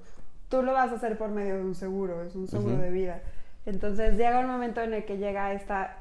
Tú 0.50 0.62
lo 0.62 0.74
vas 0.74 0.92
a 0.92 0.96
hacer 0.96 1.16
por 1.16 1.30
medio 1.30 1.56
de 1.56 1.62
un 1.62 1.74
seguro, 1.74 2.22
es 2.22 2.34
un 2.34 2.48
seguro 2.48 2.76
de 2.76 2.90
vida. 2.90 3.22
Entonces 3.64 4.18
llega 4.18 4.40
un 4.40 4.46
momento 4.48 4.82
en 4.82 4.92
el 4.92 5.06
que 5.06 5.16
llega 5.16 5.54
esta, 5.54 5.96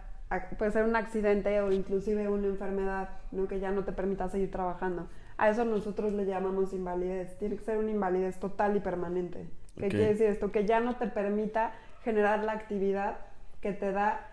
puede 0.57 0.73
ser 0.73 0.83
un 0.83 0.97
accidente 0.97 1.61
o 1.61 1.71
inclusive 1.71 2.27
una 2.27 2.47
enfermedad, 2.47 3.07
¿no? 3.31 3.47
que 3.47 3.61
ya 3.61 3.71
no 3.71 3.85
te 3.85 3.93
permita 3.93 4.27
seguir 4.27 4.51
trabajando. 4.51 5.07
A 5.39 5.49
eso 5.49 5.63
nosotros 5.63 6.11
le 6.13 6.25
llamamos 6.25 6.73
invalidez. 6.73 7.37
Tiene 7.37 7.55
que 7.55 7.63
ser 7.63 7.77
una 7.77 7.91
invalidez 7.91 8.39
total 8.39 8.75
y 8.75 8.81
permanente. 8.81 9.47
¿Qué 9.77 9.87
quiere 9.87 10.09
decir 10.09 10.25
esto? 10.27 10.51
Que 10.51 10.65
ya 10.65 10.81
no 10.81 10.97
te 10.97 11.07
permita 11.07 11.71
generar 12.03 12.43
la 12.43 12.51
actividad 12.51 13.19
que 13.61 13.71
te 13.71 13.93
da 13.93 14.27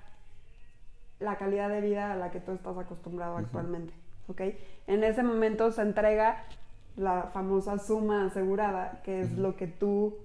la 1.20 1.36
calidad 1.36 1.68
de 1.68 1.80
vida 1.80 2.12
a 2.12 2.16
la 2.16 2.32
que 2.32 2.40
tú 2.40 2.52
estás 2.52 2.76
acostumbrado 2.76 3.36
actualmente. 3.36 3.94
¿ok? 4.26 4.40
En 4.88 5.04
ese 5.04 5.22
momento 5.22 5.70
se 5.70 5.82
entrega 5.82 6.44
la 6.96 7.30
famosa 7.32 7.78
suma 7.78 8.26
asegurada, 8.26 9.00
que 9.04 9.20
es 9.20 9.32
lo 9.38 9.56
que 9.56 9.68
tú 9.68 10.16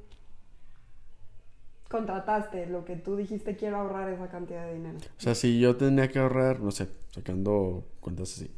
contrataste, 1.89 2.65
lo 2.67 2.85
que 2.85 2.95
tú 2.95 3.17
dijiste 3.17 3.55
quiero 3.55 3.77
ahorrar 3.77 4.09
esa 4.09 4.29
cantidad 4.29 4.65
de 4.65 4.73
dinero. 4.73 4.97
O 4.97 5.21
sea, 5.21 5.35
si 5.35 5.59
yo 5.59 5.75
tenía 5.75 6.07
que 6.07 6.19
ahorrar, 6.19 6.61
no 6.61 6.71
sé, 6.71 6.87
sacando 7.09 7.83
cuentas 7.99 8.33
así, 8.33 8.49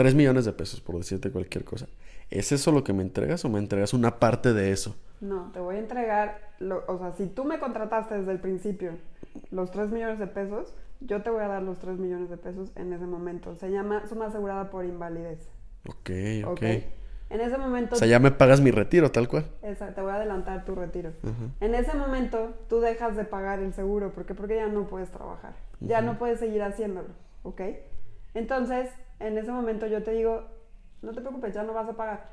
3 0.00 0.14
millones 0.14 0.46
de 0.46 0.52
pesos, 0.54 0.80
por 0.80 0.96
decirte 0.96 1.30
cualquier 1.30 1.62
cosa, 1.62 1.86
¿es 2.30 2.52
eso 2.52 2.72
lo 2.72 2.82
que 2.84 2.94
me 2.94 3.02
entregas 3.02 3.44
o 3.44 3.50
me 3.50 3.58
entregas 3.58 3.92
una 3.92 4.18
parte 4.18 4.54
de 4.54 4.72
eso? 4.72 4.96
No, 5.20 5.50
te 5.52 5.60
voy 5.60 5.76
a 5.76 5.78
entregar, 5.78 6.38
lo- 6.58 6.84
o 6.88 6.96
sea, 6.98 7.12
si 7.12 7.26
tú 7.26 7.44
me 7.44 7.58
contrataste 7.58 8.14
desde 8.16 8.32
el 8.32 8.38
principio 8.40 8.92
los 9.50 9.70
3 9.70 9.90
millones 9.90 10.18
de 10.18 10.26
pesos, 10.26 10.72
yo 11.00 11.20
te 11.22 11.28
voy 11.28 11.42
a 11.42 11.48
dar 11.48 11.62
los 11.62 11.78
3 11.78 11.98
millones 11.98 12.30
de 12.30 12.38
pesos 12.38 12.70
en 12.76 12.94
ese 12.94 13.04
momento. 13.04 13.54
Se 13.56 13.70
llama 13.70 14.06
suma 14.08 14.28
asegurada 14.28 14.70
por 14.70 14.86
invalidez. 14.86 15.50
Ok, 15.86 16.10
ok. 16.46 16.52
¿ok? 16.52 16.62
En 17.28 17.40
ese 17.42 17.58
momento 17.58 17.94
O 17.94 17.98
sea, 17.98 18.08
ya 18.08 18.18
me 18.20 18.30
pagas 18.30 18.62
mi 18.62 18.70
retiro, 18.70 19.12
tal 19.12 19.28
cual. 19.28 19.44
Esa- 19.60 19.94
te 19.94 20.00
voy 20.00 20.12
a 20.12 20.14
adelantar 20.14 20.64
tu 20.64 20.74
retiro. 20.74 21.12
En 21.60 21.74
ese 21.74 21.94
momento 21.94 22.54
tú 22.70 22.80
dejas 22.80 23.16
de 23.18 23.24
pagar 23.24 23.58
el 23.60 23.74
seguro, 23.74 24.12
¿por 24.14 24.24
qué? 24.24 24.34
Porque 24.34 24.56
ya 24.56 24.66
no 24.68 24.86
puedes 24.88 25.10
trabajar, 25.10 25.52
ya 25.80 26.00
no 26.00 26.18
puedes 26.18 26.38
seguir 26.40 26.62
haciéndolo, 26.62 27.08
¿ok? 27.42 27.60
Entonces, 28.34 28.88
en 29.20 29.38
ese 29.38 29.52
momento 29.52 29.86
yo 29.86 30.02
te 30.02 30.12
digo, 30.12 30.42
no 31.02 31.12
te 31.12 31.20
preocupes, 31.20 31.54
ya 31.54 31.62
no 31.62 31.72
vas 31.72 31.88
a 31.88 31.92
pagar. 31.96 32.28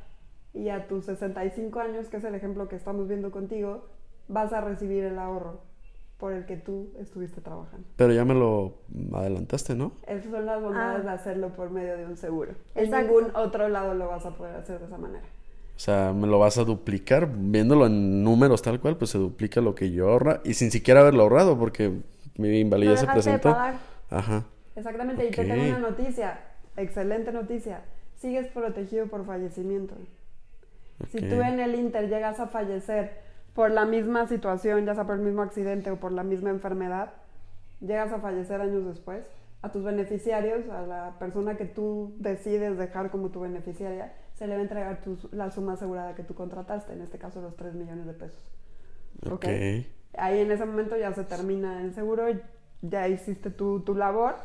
Y 0.54 0.70
a 0.70 0.88
tus 0.88 1.06
65 1.06 1.80
años, 1.80 2.08
que 2.10 2.18
es 2.18 2.24
el 2.24 2.34
ejemplo 2.36 2.68
que 2.68 2.76
estamos 2.76 3.08
viendo 3.08 3.32
contigo, 3.32 3.86
vas 4.28 4.52
a 4.54 4.62
recibir 4.62 5.04
el 5.04 5.20
ahorro 5.20 5.62
por 6.18 6.34
el 6.34 6.46
que 6.46 6.58
tú 6.58 6.90
estuviste 6.98 7.42
trabajando. 7.42 7.88
Pero 7.96 8.12
ya 8.12 8.26
me 8.26 8.34
lo 8.34 8.74
adelantaste, 9.14 9.76
¿no? 9.76 9.92
Esas 10.08 10.32
son 10.32 10.46
las 10.48 10.60
bondades 10.62 11.02
Ah. 11.06 11.10
de 11.10 11.16
hacerlo 11.16 11.50
por 11.50 11.70
medio 11.70 11.96
de 11.96 12.06
un 12.08 12.18
seguro. 12.18 12.54
En 12.74 12.90
ningún 12.90 13.26
otro 13.36 13.70
lado 13.70 13.94
lo 13.94 14.08
vas 14.08 14.26
a 14.26 14.32
poder 14.32 14.56
hacer 14.56 14.80
de 14.80 14.86
esa 14.88 14.98
manera. 14.98 15.26
O 15.76 15.80
sea, 15.80 16.12
me 16.14 16.26
lo 16.26 16.40
vas 16.40 16.58
a 16.58 16.64
duplicar, 16.64 17.30
viéndolo 17.32 17.86
en 17.86 18.24
números 18.24 18.64
tal 18.64 18.80
cual, 18.80 18.98
pues 18.98 19.12
se 19.12 19.20
duplica 19.20 19.62
lo 19.62 19.76
que 19.76 19.92
yo 19.92 20.10
ahorra 20.10 20.42
y 20.44 20.56
sin 20.56 20.72
siquiera 20.72 21.02
haberlo 21.02 21.22
ahorrado 21.22 21.60
porque 21.60 21.92
mi 22.38 22.60
invalidez 22.62 23.02
se 23.02 23.06
dejaste 23.06 23.30
de 23.32 23.38
presentó. 23.38 23.52
pagar. 23.56 23.76
Ajá. 24.10 24.44
Exactamente, 24.76 25.28
y 25.28 25.32
te 25.32 25.46
tengo 25.46 25.64
una 25.64 25.78
noticia, 25.80 26.40
excelente 26.78 27.32
noticia. 27.32 27.82
Sigues 28.16 28.48
protegido 28.48 29.08
por 29.08 29.26
fallecimiento. 29.26 29.96
Si 31.10 31.18
Ok. 31.20 31.30
tú 31.30 31.42
en 31.42 31.60
el 31.60 31.76
Inter 31.76 32.08
llegas 32.10 32.40
a 32.40 32.48
fallecer 32.48 33.20
por 33.54 33.70
la 33.72 33.86
misma 33.86 34.28
situación, 34.28 34.86
ya 34.86 34.96
sea 34.96 35.06
por 35.06 35.16
el 35.16 35.22
mismo 35.22 35.42
accidente 35.42 35.92
o 35.92 35.98
por 36.00 36.12
la 36.12 36.24
misma 36.24 36.50
enfermedad, 36.50 37.14
llegas 37.82 38.12
a 38.12 38.20
fallecer 38.20 38.62
años 38.62 38.86
después, 38.86 39.24
a 39.62 39.72
tus 39.72 39.84
beneficiarios, 39.84 40.68
a 40.70 40.82
la 40.84 41.16
persona 41.20 41.58
que 41.58 41.66
tú 41.66 42.16
decides 42.20 42.78
dejar 42.78 43.12
como 43.12 43.30
tu 43.30 43.40
beneficiaria, 43.42 44.14
se 44.36 44.46
le 44.48 44.54
va 44.54 44.60
a 44.60 44.64
entregar 44.64 45.02
tu- 45.02 45.30
la 45.32 45.50
suma 45.52 45.74
asegurada 45.74 46.14
que 46.16 46.24
tú 46.24 46.34
contrataste, 46.36 46.94
en 46.94 47.02
este 47.02 47.18
caso 47.18 47.42
los 47.42 47.56
3 47.56 47.74
millones 47.74 48.06
de 48.06 48.14
pesos. 48.14 48.52
Ok. 49.32 49.46
ahí 50.20 50.40
en 50.40 50.52
ese 50.52 50.66
momento 50.66 50.96
ya 50.98 51.14
se 51.14 51.24
termina 51.24 51.82
el 51.82 51.94
seguro, 51.94 52.26
ya 52.82 53.08
hiciste 53.08 53.50
tu, 53.52 53.82
tu 53.82 53.94
labor 53.96 54.36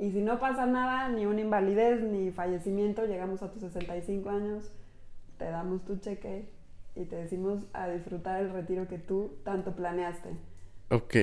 y 0.00 0.12
si 0.12 0.22
no 0.22 0.40
pasa 0.40 0.64
nada, 0.64 1.10
ni 1.10 1.26
una 1.26 1.42
invalidez, 1.42 2.00
ni 2.00 2.30
fallecimiento, 2.30 3.04
llegamos 3.04 3.42
a 3.42 3.52
tus 3.52 3.60
65 3.60 4.30
años, 4.30 4.72
te 5.36 5.44
damos 5.44 5.84
tu 5.84 5.98
cheque 5.98 6.48
y 6.96 7.04
te 7.04 7.16
decimos 7.16 7.64
a 7.74 7.86
disfrutar 7.86 8.40
el 8.40 8.50
retiro 8.50 8.88
que 8.88 8.98
tú 8.98 9.32
tanto 9.44 9.76
planeaste. 9.76 10.30
Ok, 10.90 11.16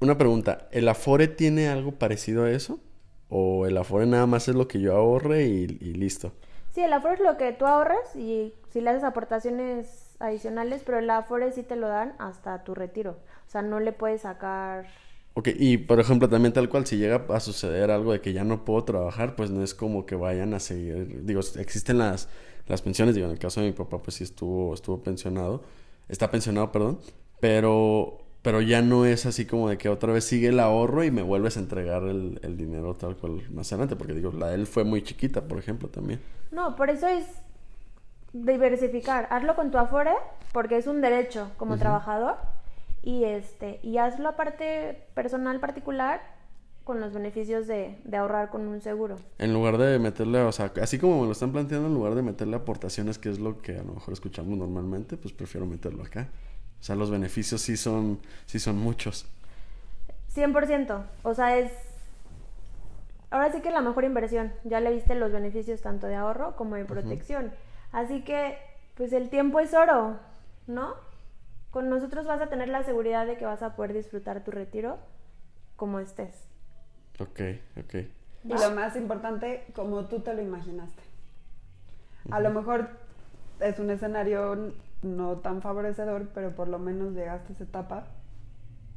una 0.00 0.16
pregunta, 0.16 0.66
¿el 0.70 0.88
Afore 0.88 1.28
tiene 1.28 1.68
algo 1.68 1.92
parecido 1.92 2.44
a 2.44 2.50
eso? 2.50 2.80
¿O 3.28 3.66
el 3.66 3.76
Afore 3.76 4.06
nada 4.06 4.26
más 4.26 4.48
es 4.48 4.54
lo 4.54 4.66
que 4.66 4.80
yo 4.80 4.96
ahorre 4.96 5.44
y, 5.44 5.64
y 5.80 5.92
listo? 5.92 6.32
Sí, 6.70 6.80
el 6.80 6.92
Afore 6.94 7.14
es 7.14 7.20
lo 7.20 7.36
que 7.36 7.52
tú 7.52 7.66
ahorres 7.66 8.16
y 8.16 8.54
si 8.70 8.80
le 8.80 8.90
haces 8.90 9.04
aportaciones 9.04 10.16
adicionales, 10.20 10.82
pero 10.86 10.98
el 10.98 11.10
Afore 11.10 11.52
sí 11.52 11.62
te 11.62 11.76
lo 11.76 11.88
dan 11.88 12.14
hasta 12.18 12.64
tu 12.64 12.74
retiro. 12.74 13.18
O 13.46 13.50
sea, 13.50 13.60
no 13.60 13.78
le 13.78 13.92
puedes 13.92 14.22
sacar 14.22 14.86
Ok, 15.34 15.48
y 15.54 15.78
por 15.78 15.98
ejemplo, 15.98 16.28
también 16.28 16.52
tal 16.52 16.68
cual, 16.68 16.86
si 16.86 16.98
llega 16.98 17.24
a 17.28 17.40
suceder 17.40 17.90
algo 17.90 18.12
de 18.12 18.20
que 18.20 18.32
ya 18.32 18.44
no 18.44 18.64
puedo 18.64 18.84
trabajar, 18.84 19.34
pues 19.34 19.50
no 19.50 19.62
es 19.62 19.74
como 19.74 20.04
que 20.04 20.14
vayan 20.14 20.52
a 20.52 20.60
seguir. 20.60 21.24
Digo, 21.24 21.40
existen 21.56 21.98
las, 21.98 22.28
las 22.66 22.82
pensiones, 22.82 23.14
digo, 23.14 23.26
en 23.26 23.32
el 23.32 23.38
caso 23.38 23.60
de 23.60 23.68
mi 23.68 23.72
papá, 23.72 24.02
pues 24.02 24.16
sí 24.16 24.24
estuvo, 24.24 24.74
estuvo 24.74 25.02
pensionado, 25.02 25.62
está 26.08 26.30
pensionado, 26.30 26.70
perdón, 26.70 27.00
pero, 27.40 28.18
pero 28.42 28.60
ya 28.60 28.82
no 28.82 29.06
es 29.06 29.24
así 29.24 29.46
como 29.46 29.70
de 29.70 29.78
que 29.78 29.88
otra 29.88 30.12
vez 30.12 30.24
sigue 30.24 30.48
el 30.48 30.60
ahorro 30.60 31.02
y 31.02 31.10
me 31.10 31.22
vuelves 31.22 31.56
a 31.56 31.60
entregar 31.60 32.02
el, 32.02 32.38
el 32.42 32.58
dinero 32.58 32.94
tal 32.94 33.16
cual 33.16 33.42
más 33.50 33.72
adelante, 33.72 33.96
porque 33.96 34.12
digo, 34.12 34.32
la 34.32 34.48
de 34.48 34.56
él 34.56 34.66
fue 34.66 34.84
muy 34.84 35.02
chiquita, 35.02 35.48
por 35.48 35.58
ejemplo, 35.58 35.88
también. 35.88 36.20
No, 36.50 36.76
por 36.76 36.90
eso 36.90 37.06
es 37.08 37.24
diversificar. 38.34 39.28
Hazlo 39.30 39.56
con 39.56 39.70
tu 39.70 39.78
Afore, 39.78 40.12
porque 40.52 40.76
es 40.76 40.86
un 40.86 41.00
derecho 41.00 41.50
como 41.56 41.78
trabajador 41.78 42.36
y 43.02 43.24
este 43.24 43.80
y 43.82 43.98
hazlo 43.98 44.28
aparte 44.28 45.06
personal 45.14 45.60
particular 45.60 46.20
con 46.84 47.00
los 47.00 47.12
beneficios 47.12 47.66
de, 47.66 47.98
de, 48.04 48.16
ahorrar 48.16 48.50
con 48.50 48.66
un 48.66 48.80
seguro. 48.80 49.16
En 49.38 49.52
lugar 49.52 49.78
de 49.78 50.00
meterle, 50.00 50.40
o 50.40 50.50
sea, 50.50 50.72
así 50.82 50.98
como 50.98 51.20
me 51.20 51.26
lo 51.26 51.32
están 51.32 51.52
planteando, 51.52 51.86
en 51.86 51.94
lugar 51.94 52.16
de 52.16 52.22
meterle 52.22 52.56
aportaciones, 52.56 53.18
que 53.18 53.30
es 53.30 53.38
lo 53.38 53.62
que 53.62 53.78
a 53.78 53.84
lo 53.84 53.94
mejor 53.94 54.12
escuchamos 54.12 54.58
normalmente, 54.58 55.16
pues 55.16 55.32
prefiero 55.32 55.64
meterlo 55.64 56.02
acá. 56.02 56.28
O 56.80 56.84
sea, 56.84 56.96
los 56.96 57.12
beneficios 57.12 57.60
sí 57.60 57.76
son, 57.76 58.18
sí 58.46 58.58
son 58.58 58.76
muchos. 58.78 59.26
100%. 60.34 61.04
O 61.22 61.34
sea, 61.34 61.56
es... 61.56 61.70
Ahora 63.30 63.52
sí 63.52 63.60
que 63.60 63.70
la 63.70 63.80
mejor 63.80 64.02
inversión. 64.02 64.52
Ya 64.64 64.80
le 64.80 64.92
viste 64.92 65.14
los 65.14 65.30
beneficios 65.30 65.80
tanto 65.80 66.08
de 66.08 66.16
ahorro 66.16 66.56
como 66.56 66.74
de 66.74 66.84
protección. 66.84 67.52
Así 67.92 68.24
que, 68.24 68.58
pues 68.96 69.12
el 69.12 69.30
tiempo 69.30 69.60
es 69.60 69.74
oro, 69.74 70.18
¿no? 70.66 70.94
Con 71.72 71.88
nosotros 71.88 72.26
vas 72.26 72.40
a 72.40 72.48
tener 72.48 72.68
la 72.68 72.84
seguridad 72.84 73.26
de 73.26 73.38
que 73.38 73.46
vas 73.46 73.62
a 73.62 73.74
poder 73.74 73.94
disfrutar 73.94 74.44
tu 74.44 74.50
retiro 74.50 74.98
como 75.74 75.98
estés. 75.98 76.46
Ok, 77.18 77.40
ok. 77.80 77.94
Y 78.44 78.48
lo 78.48 78.70
más 78.72 78.94
importante, 78.94 79.64
como 79.74 80.04
tú 80.04 80.20
te 80.20 80.34
lo 80.34 80.42
imaginaste. 80.42 81.02
A 82.30 82.40
lo 82.40 82.50
mejor 82.50 82.90
es 83.58 83.78
un 83.78 83.90
escenario 83.90 84.74
no 85.00 85.38
tan 85.38 85.62
favorecedor, 85.62 86.28
pero 86.34 86.54
por 86.54 86.68
lo 86.68 86.78
menos 86.78 87.14
llegaste 87.14 87.52
a 87.52 87.54
esa 87.54 87.64
etapa 87.64 88.06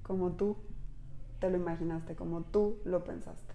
como 0.03 0.33
tú 0.33 0.57
te 1.39 1.49
lo 1.49 1.55
imaginaste, 1.55 2.15
como 2.15 2.41
tú 2.41 2.79
lo 2.83 3.05
pensaste. 3.05 3.53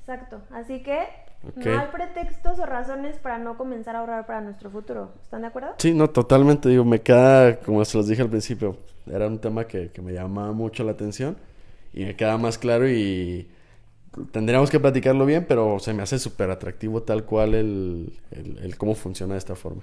Exacto. 0.00 0.40
Así 0.50 0.82
que 0.82 1.06
no 1.54 1.78
hay 1.78 1.88
pretextos 1.88 2.58
o 2.58 2.66
razones 2.66 3.18
para 3.18 3.38
no 3.38 3.56
comenzar 3.56 3.96
a 3.96 4.00
ahorrar 4.00 4.26
para 4.26 4.40
nuestro 4.40 4.70
futuro. 4.70 5.12
¿Están 5.22 5.42
de 5.42 5.48
acuerdo? 5.48 5.74
Sí, 5.78 5.94
no, 5.94 6.10
totalmente. 6.10 6.68
Digo, 6.68 6.84
me 6.84 7.00
queda, 7.00 7.60
como 7.60 7.84
se 7.84 7.96
los 7.96 8.08
dije 8.08 8.22
al 8.22 8.28
principio, 8.28 8.76
era 9.06 9.26
un 9.26 9.38
tema 9.38 9.66
que, 9.66 9.90
que 9.90 10.02
me 10.02 10.12
llamaba 10.12 10.52
mucho 10.52 10.84
la 10.84 10.92
atención 10.92 11.36
y 11.92 12.04
me 12.04 12.16
queda 12.16 12.36
más 12.38 12.58
claro 12.58 12.88
y 12.88 13.48
tendríamos 14.32 14.70
que 14.70 14.80
platicarlo 14.80 15.26
bien, 15.26 15.44
pero 15.46 15.78
se 15.78 15.92
me 15.94 16.02
hace 16.02 16.18
súper 16.18 16.50
atractivo 16.50 17.02
tal 17.02 17.24
cual 17.24 17.54
el, 17.54 18.18
el, 18.30 18.58
el, 18.58 18.76
cómo 18.76 18.94
funciona 18.94 19.34
de 19.34 19.38
esta 19.38 19.54
forma. 19.54 19.82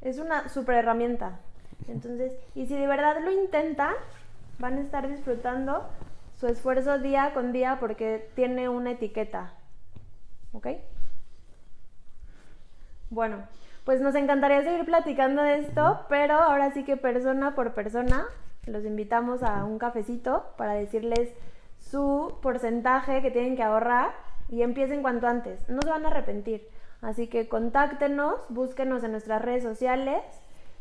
Es 0.00 0.18
una 0.18 0.48
súper 0.48 0.76
herramienta. 0.76 1.40
Entonces, 1.88 2.32
y 2.54 2.66
si 2.66 2.74
de 2.74 2.86
verdad 2.86 3.16
lo 3.24 3.30
intentan, 3.30 3.94
van 4.58 4.76
a 4.76 4.80
estar 4.80 5.08
disfrutando 5.08 5.86
su 6.38 6.46
esfuerzo 6.46 6.98
día 6.98 7.32
con 7.34 7.52
día 7.52 7.78
porque 7.80 8.28
tiene 8.34 8.68
una 8.68 8.92
etiqueta. 8.92 9.52
¿Ok? 10.52 10.66
Bueno, 13.10 13.46
pues 13.84 14.00
nos 14.00 14.14
encantaría 14.14 14.62
seguir 14.62 14.84
platicando 14.84 15.42
de 15.42 15.58
esto, 15.58 16.00
pero 16.08 16.34
ahora 16.34 16.72
sí 16.72 16.84
que 16.84 16.96
persona 16.96 17.54
por 17.54 17.74
persona 17.74 18.26
los 18.66 18.84
invitamos 18.84 19.42
a 19.42 19.64
un 19.64 19.78
cafecito 19.78 20.44
para 20.56 20.74
decirles 20.74 21.32
su 21.78 22.38
porcentaje 22.42 23.22
que 23.22 23.30
tienen 23.30 23.56
que 23.56 23.62
ahorrar 23.62 24.12
y 24.48 24.62
empiecen 24.62 25.02
cuanto 25.02 25.26
antes. 25.26 25.68
No 25.68 25.80
se 25.82 25.90
van 25.90 26.04
a 26.04 26.08
arrepentir. 26.08 26.68
Así 27.00 27.28
que 27.28 27.48
contáctenos, 27.48 28.40
búsquenos 28.50 29.02
en 29.02 29.12
nuestras 29.12 29.40
redes 29.40 29.62
sociales, 29.62 30.22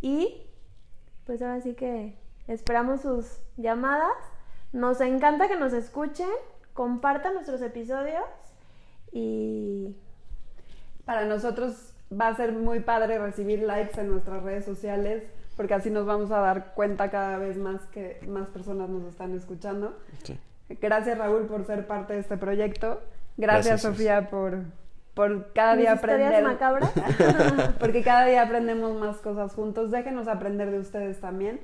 y 0.00 0.46
pues 1.24 1.42
ahora 1.42 1.60
sí 1.60 1.74
que 1.74 2.16
esperamos 2.46 3.00
sus 3.02 3.40
llamadas. 3.56 4.16
Nos 4.72 5.00
encanta 5.00 5.48
que 5.48 5.56
nos 5.56 5.72
escuchen, 5.72 6.28
compartan 6.72 7.34
nuestros 7.34 7.60
episodios 7.62 8.24
y 9.12 9.96
para 11.04 11.24
nosotros 11.24 11.94
va 12.12 12.28
a 12.28 12.36
ser 12.36 12.52
muy 12.52 12.80
padre 12.80 13.18
recibir 13.18 13.62
likes 13.62 14.00
en 14.00 14.10
nuestras 14.10 14.42
redes 14.42 14.64
sociales 14.64 15.24
porque 15.56 15.74
así 15.74 15.90
nos 15.90 16.06
vamos 16.06 16.30
a 16.30 16.38
dar 16.38 16.72
cuenta 16.74 17.10
cada 17.10 17.36
vez 17.36 17.58
más 17.58 17.86
que 17.88 18.20
más 18.26 18.48
personas 18.48 18.88
nos 18.88 19.04
están 19.04 19.34
escuchando. 19.34 19.98
Sí. 20.22 20.38
Gracias 20.80 21.18
Raúl 21.18 21.46
por 21.46 21.64
ser 21.64 21.86
parte 21.86 22.14
de 22.14 22.20
este 22.20 22.36
proyecto. 22.36 23.00
Gracias, 23.36 23.66
Gracias 23.66 23.82
Sofía 23.82 24.30
por, 24.30 24.62
por 25.14 25.52
cada 25.52 25.76
día 25.76 25.92
aprender. 25.92 26.42
macabras? 26.44 26.92
porque 27.80 28.02
cada 28.02 28.26
día 28.26 28.42
aprendemos 28.42 28.94
más 28.98 29.18
cosas 29.18 29.54
juntos. 29.54 29.90
Déjenos 29.90 30.28
aprender 30.28 30.70
de 30.70 30.78
ustedes 30.78 31.20
también 31.20 31.60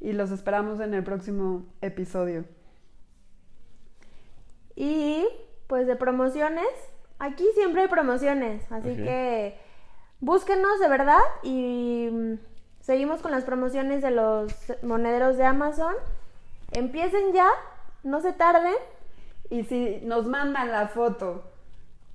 y 0.00 0.12
los 0.12 0.30
esperamos 0.30 0.80
en 0.80 0.94
el 0.94 1.04
próximo 1.04 1.64
episodio. 1.80 2.44
Y 4.74 5.26
pues 5.66 5.86
de 5.86 5.96
promociones, 5.96 6.68
aquí 7.18 7.46
siempre 7.54 7.82
hay 7.82 7.88
promociones, 7.88 8.70
así 8.70 8.96
que 8.96 9.56
búsquenos 10.20 10.80
de 10.80 10.88
verdad 10.88 11.20
y 11.42 12.08
mm, 12.10 12.34
seguimos 12.80 13.22
con 13.22 13.30
las 13.30 13.44
promociones 13.44 14.02
de 14.02 14.10
los 14.10 14.52
monederos 14.82 15.36
de 15.36 15.44
Amazon. 15.44 15.94
Empiecen 16.72 17.32
ya 17.32 17.48
no 18.02 18.20
se 18.20 18.32
tarden. 18.32 18.74
Y 19.50 19.64
si 19.64 20.00
nos 20.02 20.26
mandan 20.26 20.72
la 20.72 20.88
foto 20.88 21.44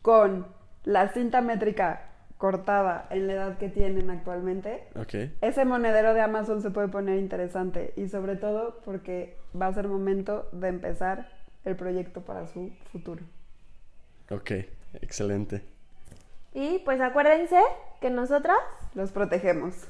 con 0.02 0.48
la 0.84 1.10
cinta 1.10 1.42
métrica 1.42 2.08
cortada 2.38 3.08
en 3.10 3.28
la 3.28 3.34
edad 3.34 3.58
que 3.58 3.70
tienen 3.70 4.10
actualmente, 4.10 4.88
ese 5.42 5.66
monedero 5.66 6.14
de 6.14 6.22
Amazon 6.22 6.62
se 6.62 6.72
puede 6.72 6.88
poner 6.88 7.18
interesante 7.18 7.94
y 7.96 8.08
sobre 8.08 8.36
todo 8.36 8.80
porque 8.86 9.38
va 9.60 9.68
a 9.68 9.74
ser 9.74 9.88
momento 9.88 10.48
de 10.52 10.68
empezar 10.68 11.30
el 11.66 11.76
proyecto 11.76 12.22
para 12.22 12.48
su 12.48 12.72
futuro. 12.92 13.24
Ok, 14.30 14.52
excelente. 15.02 15.64
Y 16.54 16.80
pues 16.80 17.02
acuérdense 17.02 17.60
que 18.02 18.10
nosotras 18.10 18.58
los 18.94 19.12
protegemos. 19.12 19.88